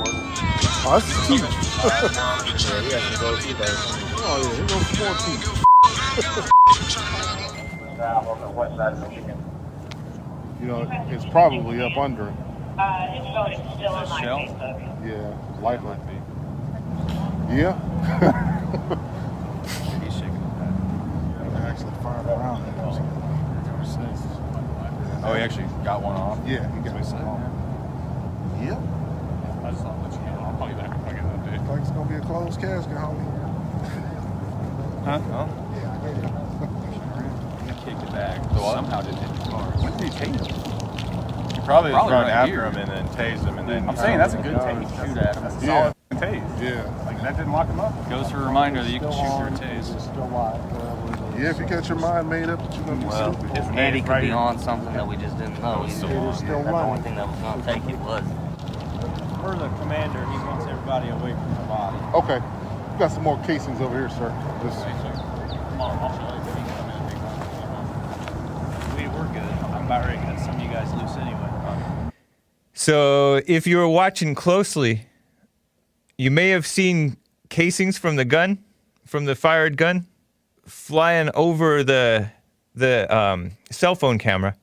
[0.83, 1.47] Phones didn't.
[1.49, 2.73] Oh, that's his teeth.
[2.73, 3.59] yeah, he has some gold teeth.
[3.59, 3.67] though.
[4.25, 5.45] Oh yeah, he goes four teeth.
[8.29, 9.39] on the west side of Michigan.
[10.61, 12.37] You know, it's probably up under him.
[12.79, 14.39] Uh, it's going still on my shell?
[14.39, 15.07] Facebook.
[15.07, 15.97] Yeah, likely.
[17.55, 17.79] Yeah.
[20.03, 20.35] He's shaking
[21.45, 22.63] his actually firing around.
[25.25, 26.39] Oh, he actually got one off?
[26.45, 27.39] Yeah, he got one off.
[28.59, 28.75] Yep.
[29.63, 30.43] I just thought I'd let you know.
[30.43, 31.63] I'll call you back if I get an update.
[31.63, 33.29] Looks like it's gonna be a closed casket, homie.
[35.05, 35.21] Huh?
[35.37, 35.47] Oh.
[37.67, 38.43] He kicked it back.
[38.55, 39.65] So Somehow didn't hit the car.
[39.83, 41.53] When did he tase him?
[41.53, 42.65] He probably, Probably run right after here.
[42.65, 43.87] him and then tased him and then.
[43.89, 44.89] I'm saying that's a good tase.
[45.07, 45.43] Shoot at him.
[45.43, 45.93] That's a Yeah.
[45.93, 46.63] solid tase.
[46.63, 47.05] Yeah.
[47.05, 48.09] Like that didn't lock him up.
[48.09, 51.39] Goes for a reminder that you can shoot through a tase.
[51.39, 53.57] Yeah, if you got your mind made up that you're gonna be Well, stupid.
[53.59, 55.83] his Eddie could be on something that we just didn't know.
[55.85, 57.03] He's, It is still that's the only running.
[57.03, 58.25] thing that was going to take it was.
[59.43, 61.97] Per the commander, he wants everybody away from the body.
[62.17, 62.45] Okay.
[62.93, 64.31] We got some more casings over here, sir.
[64.65, 64.75] This,
[68.97, 69.43] We, we're good.
[69.71, 72.11] I'm about ready to cut some of you guys loose anyway.
[72.75, 75.07] So, if you were watching closely,
[76.19, 77.17] you may have seen
[77.49, 78.59] casings from the gun,
[79.07, 80.07] from the fired gun,
[80.67, 82.31] flying over the
[82.75, 84.57] the um, cell phone camera.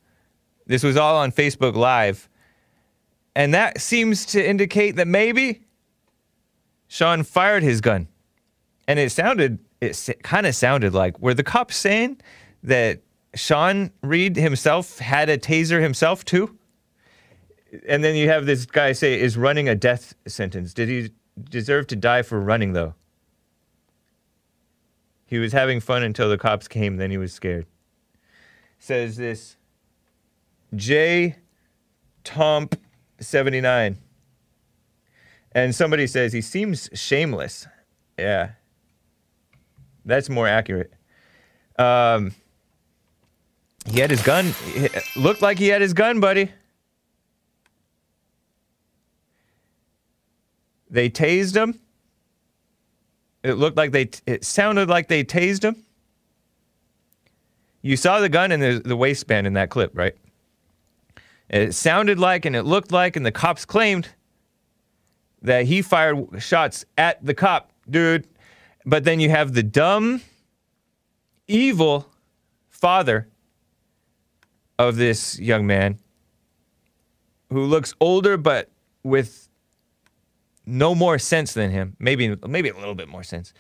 [0.66, 2.28] This was all on Facebook Live,
[3.36, 5.62] and that seems to indicate that maybe
[6.90, 8.08] Sean fired his gun,
[8.88, 12.20] and it sounded it kind of sounded like were the cops saying
[12.64, 13.00] that
[13.36, 16.58] Sean Reed himself had a taser himself too?
[17.88, 20.74] And then you have this guy say is running a death sentence.
[20.74, 21.12] Did he
[21.50, 22.96] deserve to die for running though?
[25.28, 27.68] He was having fun until the cops came, then he was scared.
[28.80, 29.58] Says this
[30.76, 31.36] J
[32.24, 32.76] Tomp
[33.20, 33.98] 79.
[35.52, 37.68] And somebody says he seems shameless.
[38.18, 38.52] Yeah.
[40.06, 40.94] That's more accurate.
[41.78, 42.34] Um,
[43.86, 44.54] he had his gun.
[45.16, 46.52] Looked like he had his gun, buddy.
[50.90, 51.80] They tased him.
[53.44, 54.10] It looked like they.
[54.26, 55.84] It sounded like they tased him.
[57.82, 60.16] You saw the gun in the, the waistband in that clip, right?
[61.50, 64.10] It sounded like and it looked like, and the cops claimed
[65.42, 68.28] that he fired shots at the cop, dude.
[68.86, 70.22] But then you have the dumb,
[71.48, 72.08] evil
[72.70, 73.28] father
[74.78, 76.00] of this young man
[77.50, 78.70] who looks older but
[79.04, 79.50] with
[80.66, 81.96] no more sense than him.
[82.00, 83.54] Maybe maybe a little bit more sense.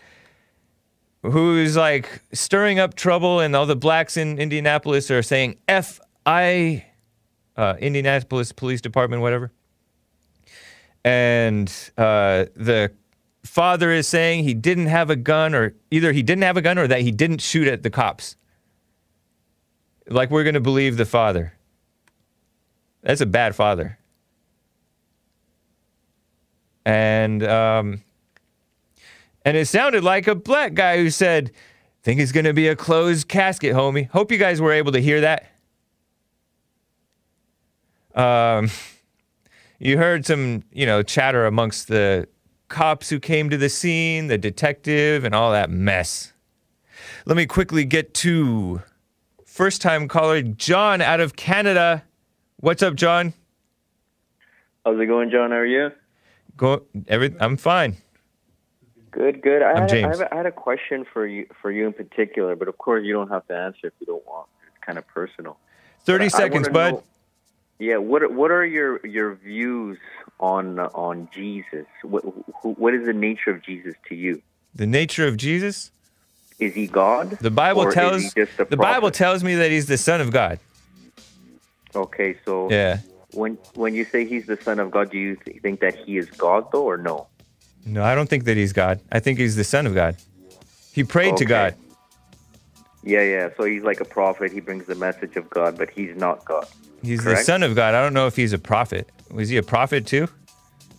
[1.24, 6.86] Who's like stirring up trouble, and all the blacks in Indianapolis are saying F I
[7.58, 9.52] uh, Indianapolis Police Department, whatever.
[11.04, 12.92] And uh, the
[13.44, 16.78] father is saying he didn't have a gun, or either he didn't have a gun,
[16.78, 18.36] or that he didn't shoot at the cops.
[20.08, 21.54] Like we're gonna believe the father.
[23.02, 23.98] That's a bad father.
[26.86, 28.02] And um,
[29.46, 31.52] and it sounded like a black guy who said,
[32.04, 35.22] "Think it's gonna be a closed casket, homie." Hope you guys were able to hear
[35.22, 35.52] that.
[38.16, 38.70] Um,
[39.80, 42.28] you heard some, you know, chatter amongst the
[42.68, 46.34] cops who came to the scene, the detective, and all that mess.
[47.26, 48.82] Let me quickly get to
[49.46, 52.04] first time caller John out of Canada.
[52.58, 53.34] What's up, John?
[54.86, 55.52] How's it going, John?
[55.52, 55.92] How are you?
[56.58, 56.84] Go.
[57.08, 57.98] Every, I'm fine.
[59.12, 59.62] Good, good.
[59.64, 60.06] I I'm had, James.
[60.06, 62.78] I, have a- I had a question for you, for you in particular, but of
[62.78, 64.48] course you don't have to answer if you don't want.
[64.68, 65.58] It's kind of personal.
[66.04, 66.94] Thirty But seconds, bud.
[66.96, 67.04] know-
[67.80, 67.98] yeah.
[67.98, 69.98] What are- What are your your views
[70.40, 71.86] on on Jesus?
[72.04, 72.24] What
[72.62, 74.42] who, what is the nature of Jesus to you?
[74.76, 75.92] The nature of Jesus.
[76.60, 77.32] Is he God?
[77.42, 80.32] The Bible tells he just a the Bible tells me that he's the Son of
[80.32, 80.60] God.
[81.96, 83.00] Okay, so Yeah.
[83.32, 86.18] when when you say he's the Son of God, do you th- think that he
[86.18, 87.28] is God though, or no?
[87.86, 89.00] No, I don't think that he's God.
[89.12, 90.16] I think he's the Son of God.
[90.92, 91.76] He prayed to God.
[93.04, 93.50] Yeah, yeah.
[93.56, 94.52] So he's like a prophet.
[94.52, 96.68] He brings the message of God, but he's not God.
[97.02, 97.94] He's the Son of God.
[97.96, 99.10] I don't know if he's a prophet.
[99.32, 100.28] Was he a prophet too?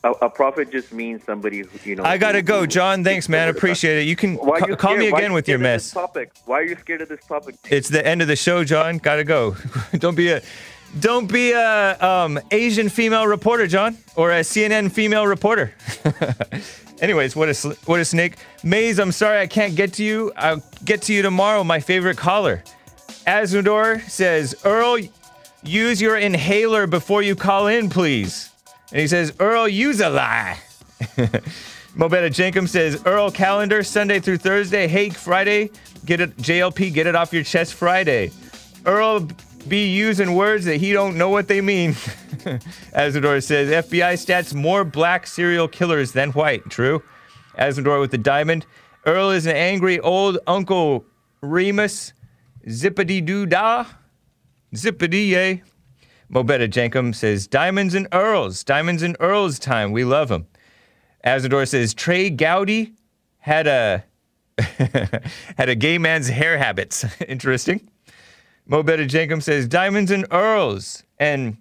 [0.02, 2.04] A, a prophet just means somebody who you know.
[2.04, 3.04] I gotta who- go, John.
[3.04, 3.48] Thanks, man.
[3.48, 4.06] Appreciate it.
[4.08, 5.12] You can Why are ca- you call me scared?
[5.12, 5.90] Why are again with your mess.
[5.90, 6.32] topic?
[6.46, 7.56] Why are you scared of this topic?
[7.68, 8.96] It's the end of the show, John.
[8.98, 9.56] Gotta go.
[9.98, 10.40] don't be a
[11.00, 15.74] Don't be a um, Asian female reporter, John, or a CNN female reporter.
[17.02, 18.36] Anyways, what a what a snake.
[18.62, 20.32] Maze, I'm sorry I can't get to you.
[20.36, 21.62] I'll get to you tomorrow.
[21.62, 22.62] My favorite caller,
[23.26, 24.98] Asmodor says, Earl,
[25.62, 28.50] use your inhaler before you call in, please.
[28.92, 30.58] And he says, Earl, use a lie.
[31.96, 34.86] Mobetta Jenkum says, Earl calendar Sunday through Thursday.
[34.86, 35.70] Hey, Friday,
[36.04, 36.36] get it.
[36.36, 38.30] JLP, get it off your chest Friday.
[38.86, 39.28] Earl
[39.68, 41.92] be using words that he don't know what they mean.
[42.94, 46.68] Azador says, FBI stats more black serial killers than white.
[46.70, 47.02] True.
[47.58, 48.66] Azador with the diamond.
[49.04, 51.04] Earl is an angry old Uncle
[51.40, 52.12] Remus.
[52.66, 53.86] Zippity doo dah.
[54.74, 55.62] Zippity yay.
[56.32, 58.62] Mobetta Jenkum says, Diamonds and Earls.
[58.62, 59.90] Diamonds and Earls time.
[59.90, 60.46] We love them.
[61.24, 62.94] Azador says, Trey Gowdy
[63.38, 64.04] had a
[65.56, 67.04] had a gay man's hair habits.
[67.28, 67.88] Interesting.
[68.68, 71.02] Mobetta Jenkum says, Diamonds and Earls.
[71.18, 71.56] And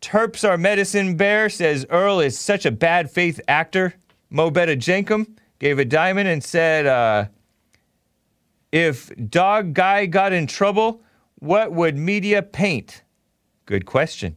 [0.00, 3.94] Terps Our Medicine Bear says, Earl is such a bad faith actor.
[4.32, 7.26] Mobetta Jenkum gave a diamond and said, uh,
[8.70, 11.02] if Dog Guy got in trouble,
[11.42, 13.02] what would media paint?
[13.66, 14.36] Good question.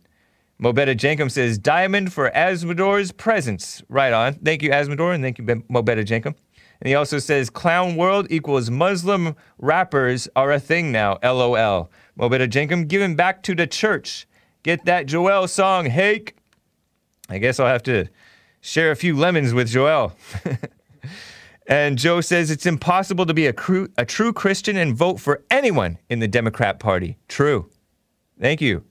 [0.60, 3.84] Mobetta Jenkum says, Diamond for Asmodor's presence.
[3.90, 4.34] Right on.
[4.34, 6.34] Thank you, Asmodor, and thank you, Mobetta Jenkum.
[6.82, 11.20] And he also says, Clown World equals Muslim rappers are a thing now.
[11.22, 11.92] LOL.
[12.18, 14.28] Mobetta Jenkum, giving back to the church.
[14.64, 16.36] Get that Joel song, Hake.
[17.30, 18.08] I guess I'll have to
[18.62, 20.16] share a few lemons with Joel.
[21.68, 25.44] and Joe says it's impossible to be a, cru- a true Christian and vote for
[25.50, 27.18] anyone in the Democrat Party.
[27.28, 27.70] True.
[28.40, 28.84] Thank you.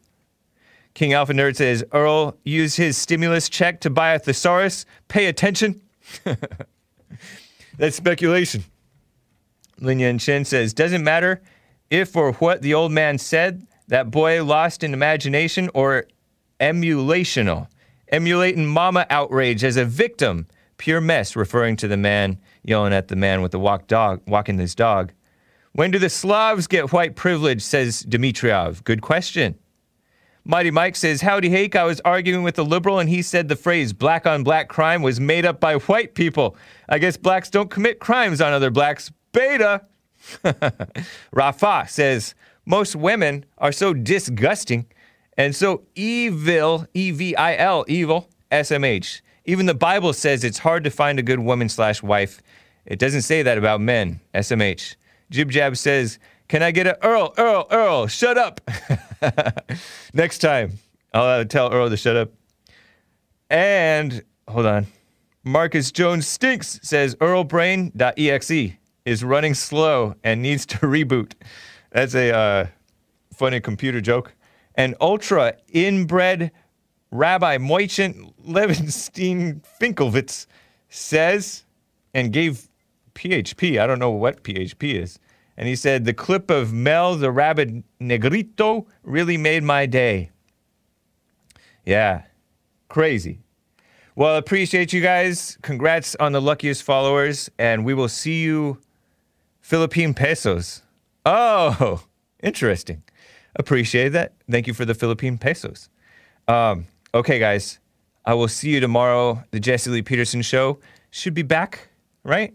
[0.95, 4.87] King Alpha Nerd says Earl used his stimulus check to buy a thesaurus.
[5.09, 5.81] Pay attention.
[7.79, 8.65] That's speculation.
[9.81, 11.43] Lin Yan Chen says doesn't matter
[11.91, 13.67] if or what the old man said.
[13.89, 16.07] That boy lost in imagination or
[16.61, 17.69] emulational.
[18.09, 20.47] Emulating mama outrage as a victim.
[20.85, 24.59] Pure mess, referring to the man yelling at the man with the walk dog, walking
[24.59, 25.13] his dog.
[25.73, 27.63] When do the Slavs get white privilege?
[27.63, 28.85] Says Dmitriev.
[28.85, 29.55] Good question.
[30.45, 33.57] Mighty Mike says, Howdy Hake, I was arguing with a liberal and he said the
[33.57, 36.55] phrase black on black crime was made up by white people.
[36.87, 39.11] I guess blacks don't commit crimes on other blacks.
[39.33, 39.87] Beta.
[41.33, 42.35] Rafa says,
[42.67, 44.85] most women are so disgusting
[45.39, 49.23] and so evil, E V I L, evil, SMH.
[49.45, 52.41] Even the Bible says it's hard to find a good woman slash wife.
[52.87, 54.97] It doesn't say that about men, SMH.
[55.31, 56.19] Jib Jab says,
[56.49, 58.61] Can I get a Earl, Earl, Earl, shut up?
[60.15, 60.79] Next time,
[61.13, 62.33] I'll uh, tell Earl to shut up.
[63.51, 64.87] And hold on.
[65.45, 68.73] Marcus Jones Stinks says EarlBrain.exe
[69.05, 71.33] is running slow and needs to reboot.
[71.91, 72.67] That's a uh,
[73.35, 74.35] funny computer joke.
[74.75, 76.51] And ultra inbred
[77.15, 80.49] Rabbi Moichen Levenstein Finkelwitz
[80.89, 81.65] says,
[82.13, 82.69] and gave
[83.15, 85.21] PHP, I don't know what PHP is.
[85.57, 90.33] And he said, the clip of Mel the Rabbit Negrito really made my day.
[91.85, 92.23] Yeah,
[92.89, 93.39] crazy.
[94.17, 95.57] Well, appreciate you guys.
[95.63, 97.49] Congrats on the luckiest followers.
[97.61, 98.81] And we will see you
[99.61, 100.83] Philippine pesos.
[101.25, 102.03] Oh,
[102.43, 103.05] interesting.
[103.55, 104.33] Appreciate that.
[104.51, 105.89] Thank you for the Philippine pesos.
[106.49, 107.79] Um, okay, guys.
[108.25, 109.45] I will see you tomorrow.
[109.51, 111.91] The Jesse Lee Peterson show should be back,
[112.25, 112.55] right?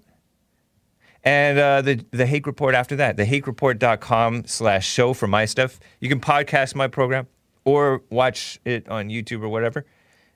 [1.23, 5.79] And uh, the the Hake Report after that, the hakereport.com slash show for my stuff.
[5.99, 7.27] You can podcast my program
[7.65, 9.85] or watch it on YouTube or whatever.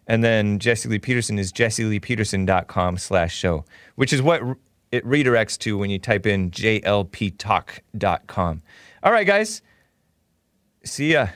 [0.07, 3.63] And then Jesse Lee Peterson is jesseleepeterson.com slash show,
[3.95, 4.41] which is what
[4.91, 8.61] it redirects to when you type in jlptalk.com.
[9.01, 9.61] All right, guys.
[10.83, 11.27] See ya.